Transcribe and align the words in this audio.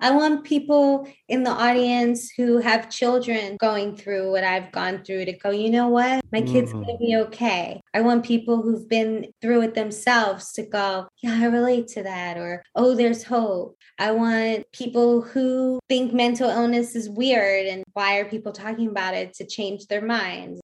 I 0.00 0.12
want 0.12 0.44
people 0.44 1.06
in 1.28 1.42
the 1.42 1.50
audience 1.50 2.30
who 2.30 2.58
have 2.58 2.90
children 2.90 3.56
going 3.58 3.96
through 3.96 4.32
what 4.32 4.44
I've 4.44 4.72
gone 4.72 5.04
through 5.04 5.26
to 5.26 5.32
go, 5.32 5.50
you 5.50 5.70
know 5.70 5.88
what? 5.88 6.24
My 6.32 6.40
kid's 6.40 6.70
mm-hmm. 6.70 6.82
going 6.82 6.98
to 6.98 7.04
be 7.04 7.16
okay. 7.16 7.80
I 7.92 8.00
want 8.00 8.24
people 8.24 8.62
who've 8.62 8.88
been 8.88 9.26
through 9.42 9.62
it 9.62 9.74
themselves 9.74 10.52
to 10.52 10.62
go, 10.62 11.08
yeah, 11.22 11.38
I 11.40 11.46
relate 11.46 11.88
to 11.88 12.02
that, 12.04 12.38
or 12.38 12.62
oh, 12.74 12.94
there's 12.94 13.24
hope. 13.24 13.76
I 13.98 14.12
want 14.12 14.64
people 14.72 15.20
who 15.20 15.80
think 15.88 16.14
mental 16.14 16.48
illness 16.48 16.96
is 16.96 17.10
weird 17.10 17.66
and 17.66 17.84
why 17.92 18.18
are 18.18 18.24
people 18.24 18.52
talking 18.52 18.88
about 18.88 19.14
it 19.14 19.34
to 19.34 19.46
change 19.46 19.86
their 19.86 20.02
minds. 20.02 20.60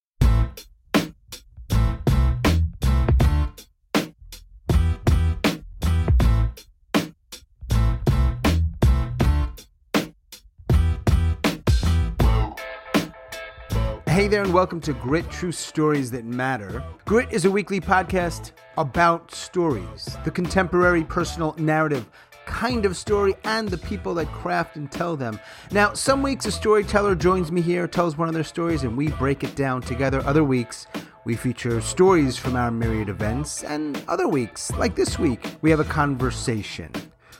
Hey 14.16 14.28
there, 14.28 14.42
and 14.42 14.54
welcome 14.54 14.80
to 14.80 14.94
Grit 14.94 15.30
True 15.30 15.52
Stories 15.52 16.10
That 16.12 16.24
Matter. 16.24 16.82
Grit 17.04 17.30
is 17.30 17.44
a 17.44 17.50
weekly 17.50 17.82
podcast 17.82 18.52
about 18.78 19.30
stories, 19.30 20.16
the 20.24 20.30
contemporary 20.30 21.04
personal 21.04 21.54
narrative 21.58 22.08
kind 22.46 22.86
of 22.86 22.96
story, 22.96 23.34
and 23.44 23.68
the 23.68 23.76
people 23.76 24.14
that 24.14 24.28
craft 24.28 24.76
and 24.76 24.90
tell 24.90 25.18
them. 25.18 25.38
Now, 25.70 25.92
some 25.92 26.22
weeks 26.22 26.46
a 26.46 26.50
storyteller 26.50 27.14
joins 27.14 27.52
me 27.52 27.60
here, 27.60 27.86
tells 27.86 28.16
one 28.16 28.26
of 28.26 28.32
their 28.32 28.42
stories, 28.42 28.84
and 28.84 28.96
we 28.96 29.08
break 29.08 29.44
it 29.44 29.54
down 29.54 29.82
together. 29.82 30.22
Other 30.24 30.44
weeks, 30.44 30.86
we 31.26 31.36
feature 31.36 31.82
stories 31.82 32.38
from 32.38 32.56
our 32.56 32.70
myriad 32.70 33.10
events, 33.10 33.64
and 33.64 34.02
other 34.08 34.28
weeks, 34.28 34.70
like 34.78 34.96
this 34.96 35.18
week, 35.18 35.44
we 35.60 35.68
have 35.68 35.80
a 35.80 35.84
conversation 35.84 36.90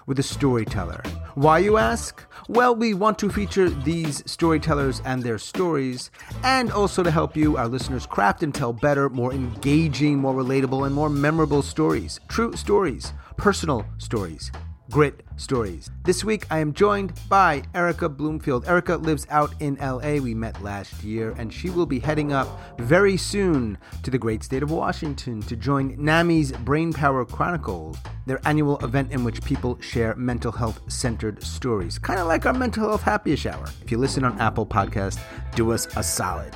with 0.06 0.18
a 0.18 0.22
storyteller. 0.22 1.02
Why, 1.34 1.58
you 1.58 1.76
ask? 1.76 2.24
Well, 2.48 2.74
we 2.74 2.94
want 2.94 3.18
to 3.18 3.28
feature 3.28 3.68
these 3.68 4.22
storytellers 4.24 5.02
and 5.04 5.22
their 5.22 5.38
stories, 5.38 6.10
and 6.42 6.72
also 6.72 7.02
to 7.02 7.10
help 7.10 7.36
you, 7.36 7.56
our 7.56 7.68
listeners, 7.68 8.06
craft 8.06 8.42
and 8.42 8.54
tell 8.54 8.72
better, 8.72 9.08
more 9.08 9.32
engaging, 9.32 10.18
more 10.18 10.34
relatable, 10.34 10.86
and 10.86 10.94
more 10.94 11.10
memorable 11.10 11.62
stories. 11.62 12.20
True 12.28 12.56
stories, 12.56 13.12
personal 13.36 13.84
stories, 13.98 14.50
grit 14.90 15.22
stories. 15.36 15.90
This 16.04 16.24
week 16.24 16.46
I 16.50 16.60
am 16.60 16.72
joined 16.72 17.12
by 17.28 17.62
Erica 17.74 18.08
Bloomfield. 18.08 18.66
Erica 18.66 18.96
lives 18.96 19.26
out 19.30 19.52
in 19.60 19.76
LA. 19.76 20.16
We 20.16 20.34
met 20.34 20.62
last 20.62 21.02
year, 21.02 21.32
and 21.38 21.52
she 21.52 21.70
will 21.70 21.86
be 21.86 21.98
heading 21.98 22.32
up 22.32 22.48
very 22.78 23.16
soon 23.16 23.78
to 24.02 24.10
the 24.10 24.18
great 24.18 24.42
state 24.44 24.62
of 24.62 24.70
Washington 24.70 25.42
to 25.42 25.56
join 25.56 25.96
NAMI's 25.96 26.52
Brain 26.52 26.92
Power 26.92 27.24
Chronicles, 27.24 27.96
their 28.26 28.40
annual 28.46 28.78
event 28.84 29.12
in 29.12 29.24
which 29.24 29.42
people 29.42 29.78
share 29.80 30.14
mental 30.14 30.52
health 30.52 30.80
centered 30.90 31.42
stories, 31.42 31.98
kind 31.98 32.20
of 32.20 32.26
like 32.26 32.46
our 32.46 32.54
mental 32.54 32.88
health 32.88 33.02
happy 33.02 33.36
hour. 33.48 33.66
If 33.82 33.90
you 33.90 33.98
listen 33.98 34.24
on 34.24 34.38
Apple 34.40 34.66
Podcast, 34.66 35.18
do 35.54 35.72
us 35.72 35.88
a 35.96 36.02
solid 36.02 36.54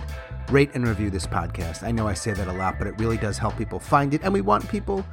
rate 0.50 0.70
and 0.74 0.86
review 0.86 1.10
this 1.10 1.26
podcast. 1.26 1.82
I 1.82 1.90
know 1.92 2.08
I 2.08 2.14
say 2.14 2.32
that 2.32 2.48
a 2.48 2.52
lot, 2.52 2.78
but 2.78 2.86
it 2.86 2.98
really 2.98 3.16
does 3.16 3.38
help 3.38 3.56
people 3.56 3.78
find 3.78 4.14
it, 4.14 4.22
and 4.22 4.32
we 4.32 4.40
want 4.40 4.68
people 4.68 5.04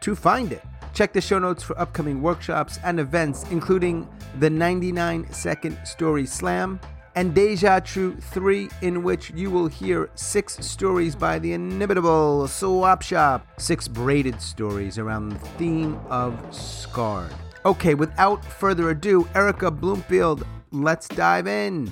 to 0.00 0.14
find 0.14 0.52
it. 0.52 0.62
Check 0.94 1.12
the 1.12 1.20
show 1.20 1.40
notes 1.40 1.60
for 1.60 1.76
upcoming 1.76 2.22
workshops 2.22 2.78
and 2.84 3.00
events, 3.00 3.44
including 3.50 4.08
the 4.38 4.48
99 4.48 5.26
Second 5.32 5.76
Story 5.84 6.24
Slam 6.24 6.78
and 7.16 7.34
Deja 7.34 7.80
True 7.80 8.14
3, 8.14 8.68
in 8.82 9.02
which 9.02 9.30
you 9.30 9.50
will 9.50 9.66
hear 9.66 10.08
six 10.14 10.56
stories 10.64 11.16
by 11.16 11.40
the 11.40 11.52
inimitable 11.52 12.46
Swap 12.46 13.02
Shop, 13.02 13.44
six 13.58 13.88
braided 13.88 14.40
stories 14.40 14.96
around 14.96 15.32
the 15.32 15.38
theme 15.58 15.98
of 16.10 16.38
Scarred. 16.54 17.34
Okay, 17.64 17.94
without 17.94 18.44
further 18.44 18.90
ado, 18.90 19.28
Erica 19.34 19.72
Bloomfield, 19.72 20.46
let's 20.70 21.08
dive 21.08 21.48
in. 21.48 21.90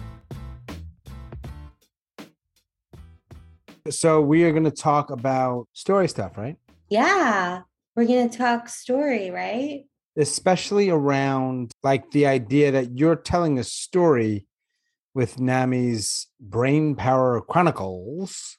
So, 3.90 4.20
we 4.20 4.44
are 4.44 4.52
going 4.52 4.62
to 4.62 4.70
talk 4.70 5.10
about 5.10 5.66
story 5.72 6.06
stuff, 6.06 6.38
right? 6.38 6.56
Yeah 6.88 7.62
we're 7.94 8.06
going 8.06 8.28
to 8.28 8.38
talk 8.38 8.68
story, 8.68 9.30
right? 9.30 9.84
Especially 10.16 10.90
around 10.90 11.72
like 11.82 12.10
the 12.10 12.26
idea 12.26 12.70
that 12.72 12.98
you're 12.98 13.16
telling 13.16 13.58
a 13.58 13.64
story 13.64 14.46
with 15.14 15.36
NAMI's 15.36 16.28
Brain 16.40 16.94
Power 16.94 17.40
Chronicles, 17.42 18.58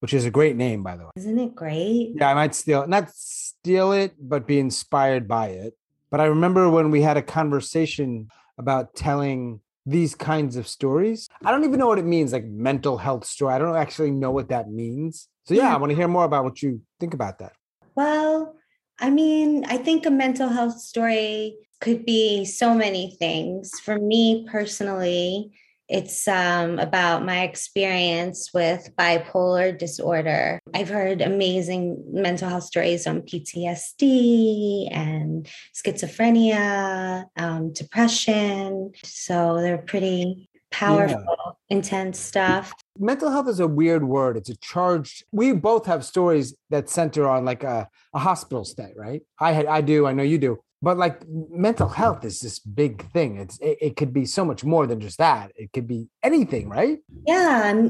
which 0.00 0.14
is 0.14 0.24
a 0.24 0.30
great 0.30 0.56
name, 0.56 0.82
by 0.82 0.96
the 0.96 1.04
way. 1.04 1.10
Isn't 1.16 1.38
it 1.38 1.54
great? 1.54 2.12
Yeah, 2.14 2.30
I 2.30 2.34
might 2.34 2.54
steal 2.54 2.86
not 2.86 3.10
steal 3.10 3.92
it, 3.92 4.14
but 4.20 4.46
be 4.46 4.58
inspired 4.58 5.26
by 5.26 5.48
it. 5.48 5.74
But 6.10 6.20
I 6.20 6.26
remember 6.26 6.70
when 6.70 6.90
we 6.90 7.02
had 7.02 7.16
a 7.16 7.22
conversation 7.22 8.28
about 8.58 8.94
telling 8.94 9.60
these 9.86 10.14
kinds 10.14 10.56
of 10.56 10.68
stories. 10.68 11.28
I 11.44 11.50
don't 11.50 11.64
even 11.64 11.78
know 11.78 11.86
what 11.86 11.98
it 11.98 12.04
means, 12.04 12.32
like 12.32 12.44
mental 12.44 12.98
health 12.98 13.24
story. 13.24 13.54
I 13.54 13.58
don't 13.58 13.76
actually 13.76 14.10
know 14.10 14.30
what 14.30 14.50
that 14.50 14.70
means. 14.70 15.28
So 15.44 15.54
yeah, 15.54 15.62
yeah. 15.62 15.70
I 15.70 15.74
hmm. 15.74 15.80
want 15.80 15.90
to 15.90 15.96
hear 15.96 16.08
more 16.08 16.24
about 16.24 16.44
what 16.44 16.62
you 16.62 16.82
think 17.00 17.14
about 17.14 17.38
that. 17.38 17.52
Well, 17.94 18.54
I 19.00 19.10
mean, 19.10 19.64
I 19.66 19.78
think 19.78 20.04
a 20.04 20.10
mental 20.10 20.48
health 20.48 20.78
story 20.78 21.56
could 21.80 22.04
be 22.04 22.44
so 22.44 22.74
many 22.74 23.16
things. 23.18 23.80
For 23.80 23.98
me 23.98 24.46
personally, 24.50 25.52
it's 25.88 26.28
um, 26.28 26.78
about 26.78 27.24
my 27.24 27.42
experience 27.42 28.50
with 28.54 28.94
bipolar 28.96 29.76
disorder. 29.76 30.60
I've 30.72 30.88
heard 30.88 31.20
amazing 31.20 32.04
mental 32.12 32.48
health 32.48 32.62
stories 32.62 33.08
on 33.08 33.22
PTSD 33.22 34.94
and 34.94 35.48
schizophrenia, 35.74 37.24
um, 37.36 37.72
depression. 37.72 38.92
So 39.02 39.60
they're 39.60 39.78
pretty 39.78 40.48
powerful, 40.70 41.24
yeah. 41.26 41.76
intense 41.76 42.20
stuff. 42.20 42.72
Mental 42.98 43.30
health 43.30 43.48
is 43.48 43.60
a 43.60 43.68
weird 43.68 44.04
word. 44.04 44.36
It's 44.36 44.50
a 44.50 44.56
charged. 44.56 45.24
We 45.32 45.52
both 45.52 45.86
have 45.86 46.04
stories 46.04 46.54
that 46.70 46.88
center 46.90 47.28
on 47.28 47.44
like 47.44 47.62
a, 47.62 47.88
a 48.14 48.18
hospital 48.18 48.64
stay, 48.64 48.92
right? 48.96 49.22
I 49.38 49.52
had, 49.52 49.66
I 49.66 49.80
do, 49.80 50.06
I 50.06 50.12
know 50.12 50.22
you 50.22 50.38
do. 50.38 50.58
But 50.82 50.96
like 50.96 51.20
mental 51.28 51.88
health 51.88 52.24
is 52.24 52.40
this 52.40 52.58
big 52.58 53.10
thing. 53.12 53.36
It's 53.36 53.58
it, 53.58 53.78
it 53.80 53.96
could 53.96 54.14
be 54.14 54.24
so 54.24 54.46
much 54.46 54.64
more 54.64 54.86
than 54.86 54.98
just 54.98 55.18
that. 55.18 55.52
It 55.54 55.72
could 55.74 55.86
be 55.86 56.08
anything, 56.22 56.70
right? 56.70 57.00
Yeah, 57.26 57.88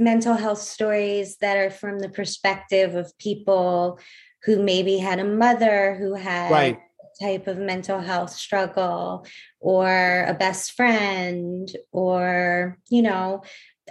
mental 0.00 0.34
health 0.34 0.58
stories 0.58 1.36
that 1.36 1.56
are 1.56 1.70
from 1.70 2.00
the 2.00 2.08
perspective 2.08 2.96
of 2.96 3.16
people 3.18 4.00
who 4.42 4.60
maybe 4.60 4.98
had 4.98 5.20
a 5.20 5.24
mother 5.24 5.94
who 5.94 6.14
had 6.14 6.50
right 6.50 6.80
type 7.20 7.46
of 7.46 7.58
mental 7.58 8.00
health 8.00 8.30
struggle 8.30 9.26
or 9.60 10.24
a 10.26 10.34
best 10.34 10.72
friend 10.72 11.70
or 11.92 12.78
you 12.88 13.02
know 13.02 13.42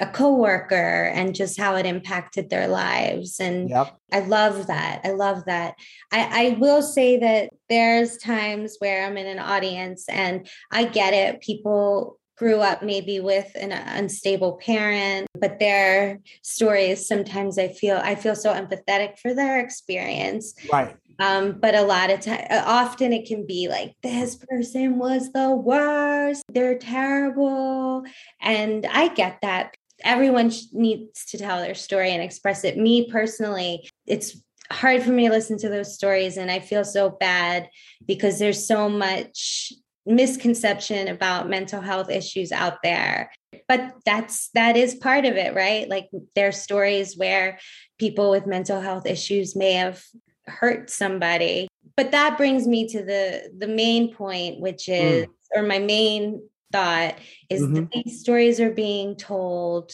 a 0.01 0.07
coworker 0.07 1.12
and 1.13 1.35
just 1.35 1.59
how 1.59 1.75
it 1.75 1.85
impacted 1.85 2.50
their 2.50 2.67
lives 2.67 3.39
and 3.39 3.69
yep. 3.69 3.95
i 4.12 4.19
love 4.19 4.66
that 4.67 5.00
i 5.06 5.12
love 5.12 5.45
that 5.45 5.75
I, 6.12 6.47
I 6.47 6.57
will 6.59 6.81
say 6.81 7.19
that 7.19 7.51
there's 7.69 8.17
times 8.17 8.78
where 8.79 9.06
i'm 9.06 9.16
in 9.16 9.28
an 9.28 9.40
audience 9.40 10.09
and 10.09 10.50
i 10.72 10.85
get 10.85 11.13
it 11.13 11.40
people 11.41 12.17
grew 12.35 12.59
up 12.59 12.81
maybe 12.81 13.19
with 13.19 13.51
an 13.56 13.72
unstable 13.72 14.59
parent 14.66 15.28
but 15.40 15.59
their 15.59 16.19
stories 16.41 17.07
sometimes 17.07 17.59
i 17.59 17.67
feel 17.67 17.97
i 17.97 18.16
feel 18.16 18.35
so 18.35 18.51
empathetic 18.51 19.19
for 19.19 19.35
their 19.35 19.59
experience 19.59 20.56
right 20.73 20.97
um, 21.19 21.59
but 21.59 21.75
a 21.75 21.84
lot 21.84 22.09
of 22.09 22.22
time, 22.22 22.47
often 22.50 23.13
it 23.13 23.28
can 23.28 23.45
be 23.45 23.67
like, 23.67 23.94
this 24.01 24.35
person 24.50 24.97
was 24.97 25.31
the 25.34 25.51
worst. 25.51 26.41
They're 26.51 26.79
terrible. 26.79 28.03
And 28.41 28.88
I 28.88 29.09
get 29.09 29.38
that. 29.44 29.75
Everyone 30.03 30.51
needs 30.72 31.25
to 31.25 31.38
tell 31.38 31.59
their 31.59 31.75
story 31.75 32.12
and 32.12 32.22
express 32.22 32.63
it. 32.63 32.78
Me 32.78 33.09
personally, 33.09 33.89
it's 34.07 34.41
hard 34.72 35.03
for 35.03 35.12
me 35.12 35.28
to 35.28 35.34
listen 35.34 35.57
to 35.59 35.69
those 35.69 35.94
stories. 35.94 36.38
And 36.38 36.50
I 36.50 36.59
feel 36.59 36.84
so 36.84 37.09
bad 37.09 37.69
because 38.06 38.40
there's 38.40 38.66
so 38.66 38.90
much 38.90 39.73
misconception 40.06 41.07
about 41.07 41.50
mental 41.50 41.81
health 41.81 42.09
issues 42.09 42.52
out 42.52 42.78
there 42.84 43.29
but 43.67 43.93
that's 44.05 44.49
that 44.55 44.75
is 44.75 44.96
part 44.96 45.25
of 45.25 45.35
it 45.35 45.53
right 45.53 45.87
like 45.90 46.09
there's 46.35 46.58
stories 46.58 47.16
where 47.16 47.59
people 47.99 48.31
with 48.31 48.47
mental 48.47 48.81
health 48.81 49.05
issues 49.05 49.55
may 49.55 49.73
have 49.73 50.03
hurt 50.47 50.90
somebody 50.90 51.67
but 51.96 52.11
that 52.11 52.35
brings 52.35 52.67
me 52.67 52.87
to 52.87 53.03
the 53.03 53.52
the 53.58 53.67
main 53.67 54.14
point 54.14 54.59
which 54.59 54.85
mm. 54.87 54.93
is 54.93 55.25
mm. 55.25 55.29
or 55.55 55.64
my 55.64 55.78
main 55.78 56.41
thought 56.72 57.16
is 57.50 57.62
mm-hmm. 57.62 57.73
that 57.76 57.91
these 57.91 58.20
stories 58.20 58.59
are 58.59 58.72
being 58.72 59.16
told 59.16 59.91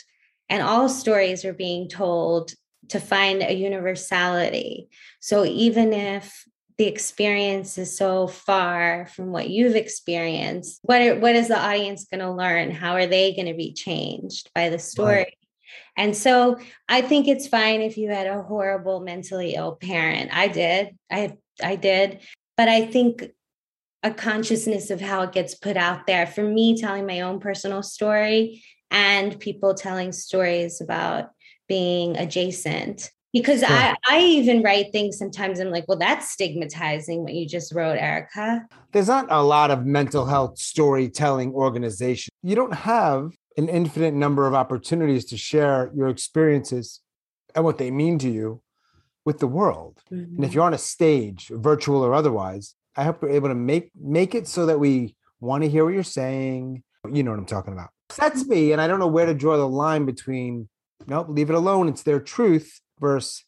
and 0.50 0.64
all 0.64 0.88
stories 0.88 1.44
are 1.46 1.54
being 1.54 1.90
told 1.90 2.54
to 2.90 3.00
find 3.00 3.42
a 3.42 3.54
universality 3.54 4.90
so 5.20 5.46
even 5.46 5.94
if 5.94 6.46
the 6.78 6.86
experience 6.86 7.80
is 7.80 7.98
so 7.98 8.28
far 8.28 9.08
from 9.08 9.32
what 9.32 9.50
you've 9.50 9.76
experienced 9.76 10.80
what 10.84 11.02
are, 11.02 11.20
what 11.20 11.36
is 11.36 11.48
the 11.48 11.60
audience 11.60 12.06
going 12.06 12.22
to 12.22 12.32
learn 12.32 12.72
how 12.72 12.94
are 12.94 13.08
they 13.08 13.34
going 13.34 13.48
to 13.48 13.54
be 13.54 13.74
changed 13.74 14.50
by 14.54 14.70
the 14.70 14.80
story 14.80 15.16
right. 15.16 15.34
And 15.98 16.16
so 16.16 16.60
I 16.88 17.02
think 17.02 17.28
it's 17.28 17.48
fine 17.48 17.82
if 17.82 17.98
you 17.98 18.10
had 18.10 18.28
a 18.28 18.44
horrible 18.44 19.00
mentally 19.00 19.56
ill 19.56 19.76
parent. 19.76 20.30
I 20.32 20.48
did. 20.48 20.96
I 21.12 21.38
I 21.62 21.76
did. 21.76 22.20
But 22.56 22.70
I 22.70 22.86
think 22.86 23.32
a 24.08 24.14
consciousness 24.14 24.90
of 24.90 25.02
how 25.02 25.22
it 25.22 25.34
gets 25.34 25.54
put 25.54 25.78
out 25.78 26.08
there. 26.08 26.26
For 26.26 26.44
me, 26.44 26.80
telling 26.80 27.06
my 27.06 27.22
own 27.22 27.40
personal 27.40 27.84
story 27.84 28.64
and 28.90 29.40
people 29.40 29.74
telling 29.74 30.12
stories 30.12 30.82
about 30.82 31.30
being 31.68 32.18
adjacent. 32.18 33.12
Because 33.34 33.62
I, 33.62 33.94
I 34.08 34.22
even 34.22 34.64
write 34.64 34.92
things 34.92 35.18
sometimes 35.18 35.60
I'm 35.60 35.70
like, 35.70 35.86
well, 35.88 35.98
that's 35.98 36.32
stigmatizing 36.32 37.24
what 37.24 37.34
you 37.34 37.46
just 37.46 37.74
wrote, 37.74 37.98
Erica. 37.98 38.66
There's 38.94 39.10
not 39.10 39.28
a 39.30 39.44
lot 39.44 39.70
of 39.70 39.86
mental 39.86 40.26
health 40.26 40.58
storytelling 40.58 41.54
organization. 41.54 42.32
You 42.42 42.56
don't 42.56 42.74
have 42.74 43.34
an 43.58 43.68
infinite 43.68 44.14
number 44.14 44.48
of 44.48 44.54
opportunities 44.54 45.26
to 45.26 45.38
share 45.38 45.92
your 45.94 46.08
experiences 46.08 47.02
and 47.54 47.66
what 47.66 47.78
they 47.78 47.92
mean 47.92 48.18
to 48.20 48.30
you 48.30 48.62
with 49.26 49.40
the 49.40 49.48
world. 49.48 50.00
Mm-hmm. 50.06 50.36
And 50.36 50.44
if 50.46 50.50
mm-hmm. 50.50 50.56
you're 50.56 50.64
on 50.64 50.74
a 50.74 50.80
stage, 50.80 51.52
virtual 51.52 52.04
or 52.04 52.14
otherwise, 52.14 52.76
I 52.98 53.04
hope 53.04 53.22
we're 53.22 53.30
able 53.30 53.50
to 53.50 53.56
make 53.56 53.92
make 53.96 54.36
it 54.36 54.48
so 54.48 54.66
that 54.66 54.80
we 54.80 55.16
want 55.40 55.64
to 55.64 55.70
hear 55.70 55.86
what 55.86 55.94
you're 55.94 56.04
saying. 56.04 56.84
You 57.12 57.24
know 57.24 57.32
what 57.32 57.40
I'm 57.40 57.46
talking 57.46 57.74
about. 57.74 57.90
That's 58.18 58.46
me, 58.48 58.72
and 58.72 58.82
I 58.82 58.88
don't 58.88 59.00
know 59.00 59.08
where 59.08 59.26
to 59.26 59.34
draw 59.34 59.56
the 59.56 59.68
line 59.68 60.06
between 60.06 60.68
nope, 61.06 61.28
leave 61.30 61.50
it 61.50 61.56
alone. 61.56 61.88
It's 61.88 62.04
their 62.04 62.20
truth 62.20 62.82
versus 63.00 63.44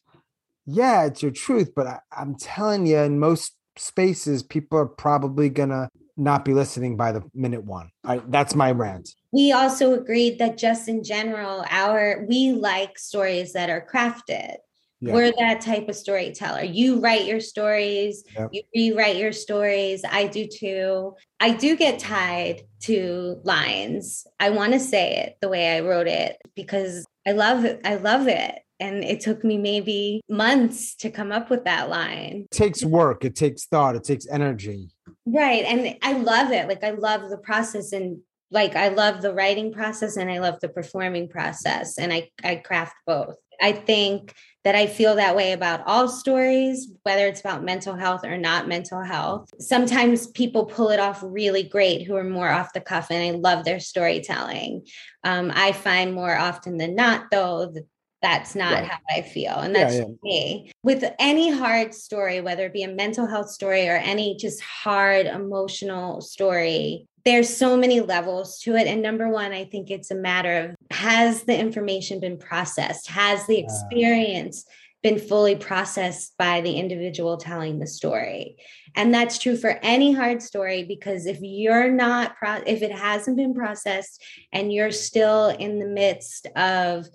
yeah, 0.65 1.05
it's 1.05 1.23
your 1.23 1.31
truth. 1.31 1.71
But 1.75 1.87
I, 1.87 1.99
I'm 2.15 2.35
telling 2.35 2.85
you, 2.85 2.97
in 2.97 3.19
most 3.19 3.55
spaces, 3.75 4.43
people 4.43 4.77
are 4.77 4.85
probably 4.85 5.49
gonna 5.49 5.89
not 6.15 6.45
be 6.45 6.53
listening 6.53 6.97
by 6.97 7.11
the 7.11 7.23
minute 7.33 7.63
one. 7.63 7.89
I, 8.03 8.21
that's 8.27 8.53
my 8.53 8.71
rant. 8.71 9.09
We 9.31 9.51
also 9.51 9.93
agreed 9.93 10.37
that 10.39 10.57
just 10.57 10.87
in 10.87 11.03
general, 11.03 11.65
our 11.69 12.25
we 12.27 12.51
like 12.51 12.99
stories 12.99 13.53
that 13.53 13.69
are 13.69 13.85
crafted. 13.91 14.57
Yeah. 15.01 15.13
We're 15.13 15.31
that 15.39 15.61
type 15.61 15.87
of 15.87 15.95
storyteller. 15.95 16.63
You 16.63 16.99
write 16.99 17.25
your 17.25 17.39
stories, 17.39 18.23
yep. 18.37 18.49
you 18.51 18.63
rewrite 18.75 19.15
your 19.15 19.31
stories. 19.31 20.03
I 20.09 20.27
do 20.27 20.45
too. 20.45 21.15
I 21.39 21.51
do 21.51 21.77
get 21.77 21.99
tied 21.99 22.63
to 22.81 23.39
lines. 23.43 24.27
I 24.39 24.49
want 24.49 24.73
to 24.73 24.79
say 24.79 25.17
it 25.17 25.37
the 25.41 25.47
way 25.47 25.77
I 25.77 25.81
wrote 25.81 26.07
it 26.07 26.37
because 26.53 27.05
I 27.25 27.31
love 27.31 27.63
it. 27.63 27.79
I 27.85 27.95
love 27.95 28.27
it. 28.27 28.59
And 28.81 29.03
it 29.03 29.21
took 29.21 29.43
me 29.43 29.57
maybe 29.57 30.21
months 30.29 30.95
to 30.97 31.09
come 31.09 31.31
up 31.31 31.49
with 31.49 31.65
that 31.65 31.89
line. 31.89 32.47
It 32.51 32.55
takes 32.55 32.83
work, 32.83 33.23
it 33.23 33.35
takes 33.35 33.65
thought, 33.65 33.95
it 33.95 34.03
takes 34.03 34.27
energy. 34.27 34.89
Right. 35.25 35.63
And 35.65 35.97
I 36.01 36.13
love 36.13 36.51
it. 36.51 36.67
Like 36.67 36.83
I 36.83 36.91
love 36.91 37.29
the 37.29 37.37
process 37.37 37.93
and 37.93 38.19
like 38.51 38.75
I 38.75 38.89
love 38.89 39.21
the 39.21 39.33
writing 39.33 39.71
process 39.71 40.17
and 40.17 40.29
I 40.29 40.39
love 40.39 40.59
the 40.59 40.69
performing 40.69 41.29
process 41.29 41.97
and 41.97 42.11
I 42.11 42.29
I 42.43 42.55
craft 42.55 42.95
both. 43.05 43.35
I 43.61 43.71
think 43.71 44.33
that 44.65 44.75
I 44.75 44.87
feel 44.87 45.15
that 45.15 45.35
way 45.35 45.53
about 45.53 45.83
all 45.85 46.09
stories, 46.09 46.89
whether 47.03 47.27
it's 47.27 47.39
about 47.39 47.63
mental 47.63 47.95
health 47.95 48.25
or 48.25 48.37
not 48.37 48.67
mental 48.67 49.01
health. 49.01 49.49
Sometimes 49.59 50.27
people 50.27 50.65
pull 50.65 50.89
it 50.89 50.99
off 50.99 51.23
really 51.23 51.63
great 51.63 52.05
who 52.05 52.15
are 52.15 52.23
more 52.25 52.49
off 52.49 52.73
the 52.73 52.81
cuff, 52.81 53.07
and 53.09 53.23
I 53.23 53.37
love 53.37 53.63
their 53.63 53.79
storytelling. 53.79 54.85
Um, 55.23 55.51
I 55.55 55.71
find 55.71 56.13
more 56.13 56.37
often 56.37 56.77
than 56.77 56.95
not, 56.95 57.31
though, 57.31 57.71
that 57.73 57.85
that's 58.21 58.55
not 58.55 58.73
right. 58.73 58.85
how 58.85 58.97
I 59.09 59.21
feel. 59.21 59.53
And 59.53 59.73
that's 59.73 59.95
yeah, 59.95 60.01
yeah. 60.01 60.13
me. 60.23 60.71
With 60.83 61.03
any 61.19 61.51
hard 61.51 61.93
story, 61.93 62.41
whether 62.41 62.65
it 62.65 62.73
be 62.73 62.83
a 62.83 62.89
mental 62.89 63.27
health 63.27 63.49
story 63.49 63.87
or 63.87 63.95
any 63.95 64.35
just 64.35 64.61
hard 64.61 65.25
emotional 65.25 66.21
story, 66.21 67.07
there's 67.25 67.55
so 67.55 67.75
many 67.75 68.01
levels 68.01 68.59
to 68.61 68.75
it. 68.75 68.87
And 68.87 69.01
number 69.01 69.29
one, 69.29 69.51
I 69.51 69.65
think 69.65 69.89
it's 69.89 70.11
a 70.11 70.15
matter 70.15 70.69
of 70.69 70.75
has 70.95 71.43
the 71.43 71.57
information 71.57 72.19
been 72.19 72.37
processed? 72.37 73.09
Has 73.09 73.45
the 73.47 73.59
experience 73.59 74.65
been 75.01 75.17
fully 75.17 75.55
processed 75.55 76.37
by 76.37 76.61
the 76.61 76.73
individual 76.73 77.37
telling 77.37 77.79
the 77.79 77.87
story? 77.87 78.57
And 78.95 79.13
that's 79.13 79.37
true 79.37 79.57
for 79.57 79.79
any 79.81 80.13
hard 80.13 80.41
story 80.41 80.83
because 80.83 81.25
if 81.25 81.39
you're 81.41 81.91
not, 81.91 82.35
pro- 82.37 82.63
if 82.65 82.81
it 82.81 82.91
hasn't 82.91 83.37
been 83.37 83.53
processed 83.53 84.23
and 84.51 84.73
you're 84.73 84.91
still 84.91 85.49
in 85.49 85.79
the 85.79 85.87
midst 85.87 86.47
of, 86.55 87.07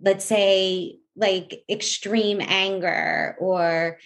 let's 0.00 0.24
say, 0.24 0.96
like 1.16 1.62
extreme 1.68 2.40
anger 2.40 3.36
or 3.38 3.98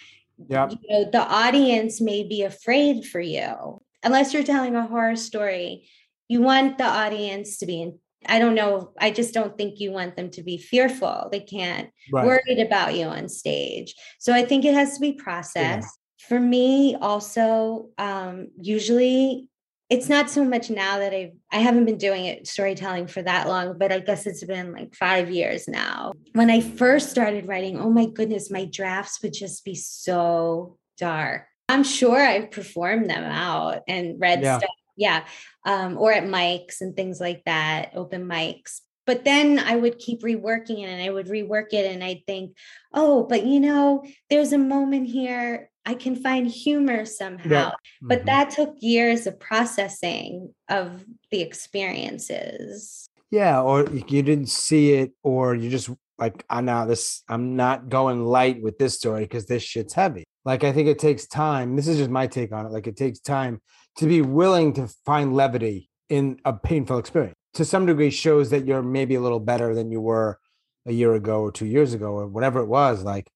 yep. 0.49 0.71
you 0.71 0.77
know, 0.89 1.09
the 1.09 1.21
audience 1.21 2.01
may 2.01 2.23
be 2.23 2.43
afraid 2.43 3.05
for 3.05 3.21
you 3.21 3.81
unless 4.07 4.33
you're 4.33 4.43
telling 4.43 4.75
a 4.75 4.87
horror 4.87 5.15
story, 5.15 5.87
you 6.27 6.41
want 6.41 6.77
the 6.77 6.85
audience 6.85 7.57
to 7.59 7.65
be 7.65 7.81
in. 7.81 7.99
I 8.25 8.39
don't 8.39 8.55
know. 8.55 8.93
I 8.99 9.11
just 9.11 9.33
don't 9.33 9.57
think 9.57 9.79
you 9.79 9.91
want 9.91 10.15
them 10.15 10.31
to 10.31 10.41
be 10.41 10.57
fearful. 10.57 11.29
They 11.31 11.39
can't 11.39 11.89
right. 12.11 12.25
worried 12.25 12.59
about 12.59 12.95
you 12.95 13.05
on 13.05 13.29
stage. 13.29 13.93
So 14.19 14.33
I 14.33 14.43
think 14.43 14.65
it 14.65 14.73
has 14.73 14.95
to 14.95 14.99
be 14.99 15.13
processed. 15.13 15.87
Yeah. 15.87 16.27
For 16.27 16.39
me, 16.39 16.95
also, 16.95 17.89
um, 17.97 18.47
usually 18.59 19.49
it's 19.89 20.09
not 20.09 20.29
so 20.29 20.43
much 20.43 20.69
now 20.69 20.97
that 20.99 21.13
I've 21.13 21.31
I 21.51 21.59
haven't 21.59 21.85
been 21.85 21.97
doing 21.97 22.25
it 22.25 22.47
storytelling 22.47 23.07
for 23.07 23.21
that 23.21 23.47
long, 23.47 23.77
but 23.77 23.91
I 23.91 23.99
guess 23.99 24.25
it's 24.25 24.43
been 24.43 24.73
like 24.73 24.95
five 24.95 25.29
years 25.29 25.67
now. 25.67 26.13
When 26.33 26.49
I 26.49 26.59
first 26.59 27.09
started 27.09 27.47
writing, 27.47 27.79
oh 27.79 27.89
my 27.89 28.07
goodness, 28.07 28.51
my 28.51 28.65
drafts 28.65 29.21
would 29.21 29.33
just 29.33 29.63
be 29.63 29.75
so 29.75 30.77
dark. 30.97 31.46
I'm 31.69 31.83
sure 31.83 32.19
I've 32.19 32.51
performed 32.51 33.09
them 33.09 33.23
out 33.23 33.81
and 33.87 34.19
read 34.19 34.41
yeah. 34.41 34.59
stuff. 34.59 34.69
Yeah. 34.95 35.25
Um, 35.65 35.97
or 35.97 36.11
at 36.11 36.23
mics 36.23 36.81
and 36.81 36.95
things 36.95 37.19
like 37.19 37.43
that, 37.45 37.91
open 37.93 38.27
mics. 38.27 38.81
But 39.05 39.23
then 39.23 39.59
I 39.59 39.75
would 39.75 39.99
keep 39.99 40.21
reworking 40.21 40.79
it 40.79 40.89
and 40.89 41.01
I 41.01 41.09
would 41.09 41.27
rework 41.27 41.71
it 41.71 41.89
and 41.89 42.03
I'd 42.03 42.25
think, 42.25 42.55
oh, 42.93 43.23
but 43.23 43.45
you 43.45 43.59
know, 43.59 44.03
there's 44.29 44.53
a 44.53 44.57
moment 44.57 45.07
here 45.07 45.69
I 45.87 45.93
can 45.93 46.17
find 46.17 46.45
humor 46.45 47.05
somehow. 47.05 47.49
Yeah. 47.49 47.69
Mm-hmm. 47.69 48.07
But 48.09 48.25
that 48.25 48.49
took 48.49 48.75
years 48.81 49.25
of 49.25 49.39
processing 49.39 50.53
of 50.67 51.05
the 51.31 51.41
experiences. 51.41 53.07
Yeah, 53.31 53.61
or 53.61 53.89
you 53.89 54.21
didn't 54.21 54.49
see 54.49 54.93
it, 54.93 55.11
or 55.23 55.55
you 55.55 55.69
just 55.69 55.89
like, 56.17 56.45
I 56.49 56.59
know 56.59 56.85
this, 56.87 57.23
I'm 57.29 57.55
not 57.55 57.87
going 57.87 58.25
light 58.25 58.61
with 58.61 58.77
this 58.77 58.95
story 58.95 59.21
because 59.21 59.45
this 59.45 59.63
shit's 59.63 59.93
heavy. 59.93 60.25
Like 60.47 60.63
I 60.63 60.71
think 60.71 60.87
it 60.87 60.97
takes 60.97 61.27
time. 61.27 61.75
This 61.75 61.89
is 61.89 61.97
just 61.97 62.09
my 62.09 62.25
take 62.25 62.53
on 62.53 62.65
it. 62.65 62.71
Like 62.71 62.87
it 62.87 62.95
takes 62.95 63.19
time 63.19 63.61
to 63.97 64.05
be 64.05 64.21
willing 64.21 64.71
to 64.75 64.87
find 65.05 65.35
levity 65.35 65.89
in 66.07 66.39
a 66.45 66.53
painful 66.53 66.99
experience. 66.99 67.35
To 67.55 67.65
some 67.65 67.85
degree, 67.85 68.09
shows 68.11 68.49
that 68.51 68.65
you're 68.65 68.81
maybe 68.81 69.15
a 69.15 69.19
little 69.19 69.41
better 69.41 69.75
than 69.75 69.91
you 69.91 69.99
were 69.99 70.39
a 70.85 70.93
year 70.93 71.15
ago 71.15 71.41
or 71.41 71.51
two 71.51 71.65
years 71.65 71.93
ago 71.93 72.13
or 72.13 72.27
whatever 72.27 72.61
it 72.61 72.67
was. 72.67 73.03
Like, 73.03 73.29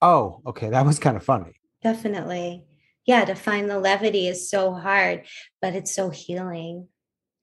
oh, 0.00 0.40
okay, 0.46 0.70
that 0.70 0.86
was 0.86 1.00
kind 1.00 1.16
of 1.16 1.24
funny. 1.24 1.54
Definitely. 1.82 2.62
Yeah, 3.06 3.24
to 3.24 3.34
find 3.34 3.68
the 3.68 3.80
levity 3.80 4.28
is 4.28 4.48
so 4.48 4.72
hard, 4.72 5.26
but 5.60 5.74
it's 5.74 5.92
so 5.92 6.10
healing. 6.10 6.86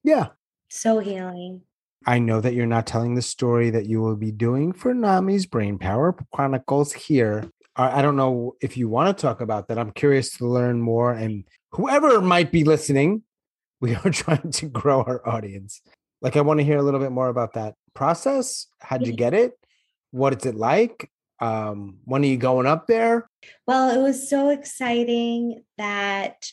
Yeah. 0.01 0.27
So 0.69 0.99
healing. 0.99 1.63
I 2.05 2.19
know 2.19 2.39
that 2.39 2.53
you're 2.53 2.65
not 2.65 2.87
telling 2.87 3.15
the 3.15 3.21
story 3.21 3.69
that 3.71 3.85
you 3.85 3.99
will 3.99 4.15
be 4.15 4.31
doing 4.31 4.71
for 4.71 4.93
NAMI's 4.93 5.45
Brain 5.45 5.77
Power 5.77 6.15
Chronicles 6.31 6.93
here 6.93 7.51
I 7.79 8.01
don't 8.01 8.17
know 8.17 8.55
if 8.59 8.75
you 8.75 8.89
want 8.89 9.15
to 9.15 9.21
talk 9.21 9.39
about 9.39 9.69
that. 9.69 9.79
I'm 9.79 9.91
curious 9.91 10.37
to 10.37 10.45
learn 10.45 10.81
more. 10.81 11.13
And 11.13 11.45
whoever 11.71 12.19
might 12.19 12.51
be 12.51 12.65
listening, 12.65 13.23
we 13.81 13.95
are 13.95 14.11
trying 14.11 14.51
to 14.51 14.65
grow 14.67 15.01
our 15.01 15.27
audience. 15.27 15.81
Like, 16.21 16.35
I 16.35 16.41
want 16.41 16.59
to 16.59 16.65
hear 16.65 16.77
a 16.77 16.81
little 16.81 16.99
bit 16.99 17.13
more 17.13 17.29
about 17.29 17.53
that 17.53 17.75
process. 17.93 18.67
How'd 18.79 19.07
you 19.07 19.13
get 19.13 19.33
it? 19.33 19.53
What 20.11 20.35
is 20.35 20.45
it 20.45 20.55
like? 20.55 21.09
Um, 21.39 21.99
when 22.03 22.23
are 22.23 22.27
you 22.27 22.35
going 22.35 22.67
up 22.67 22.87
there? 22.87 23.29
Well, 23.65 23.97
it 23.97 24.03
was 24.03 24.29
so 24.29 24.49
exciting 24.49 25.63
that 25.77 26.51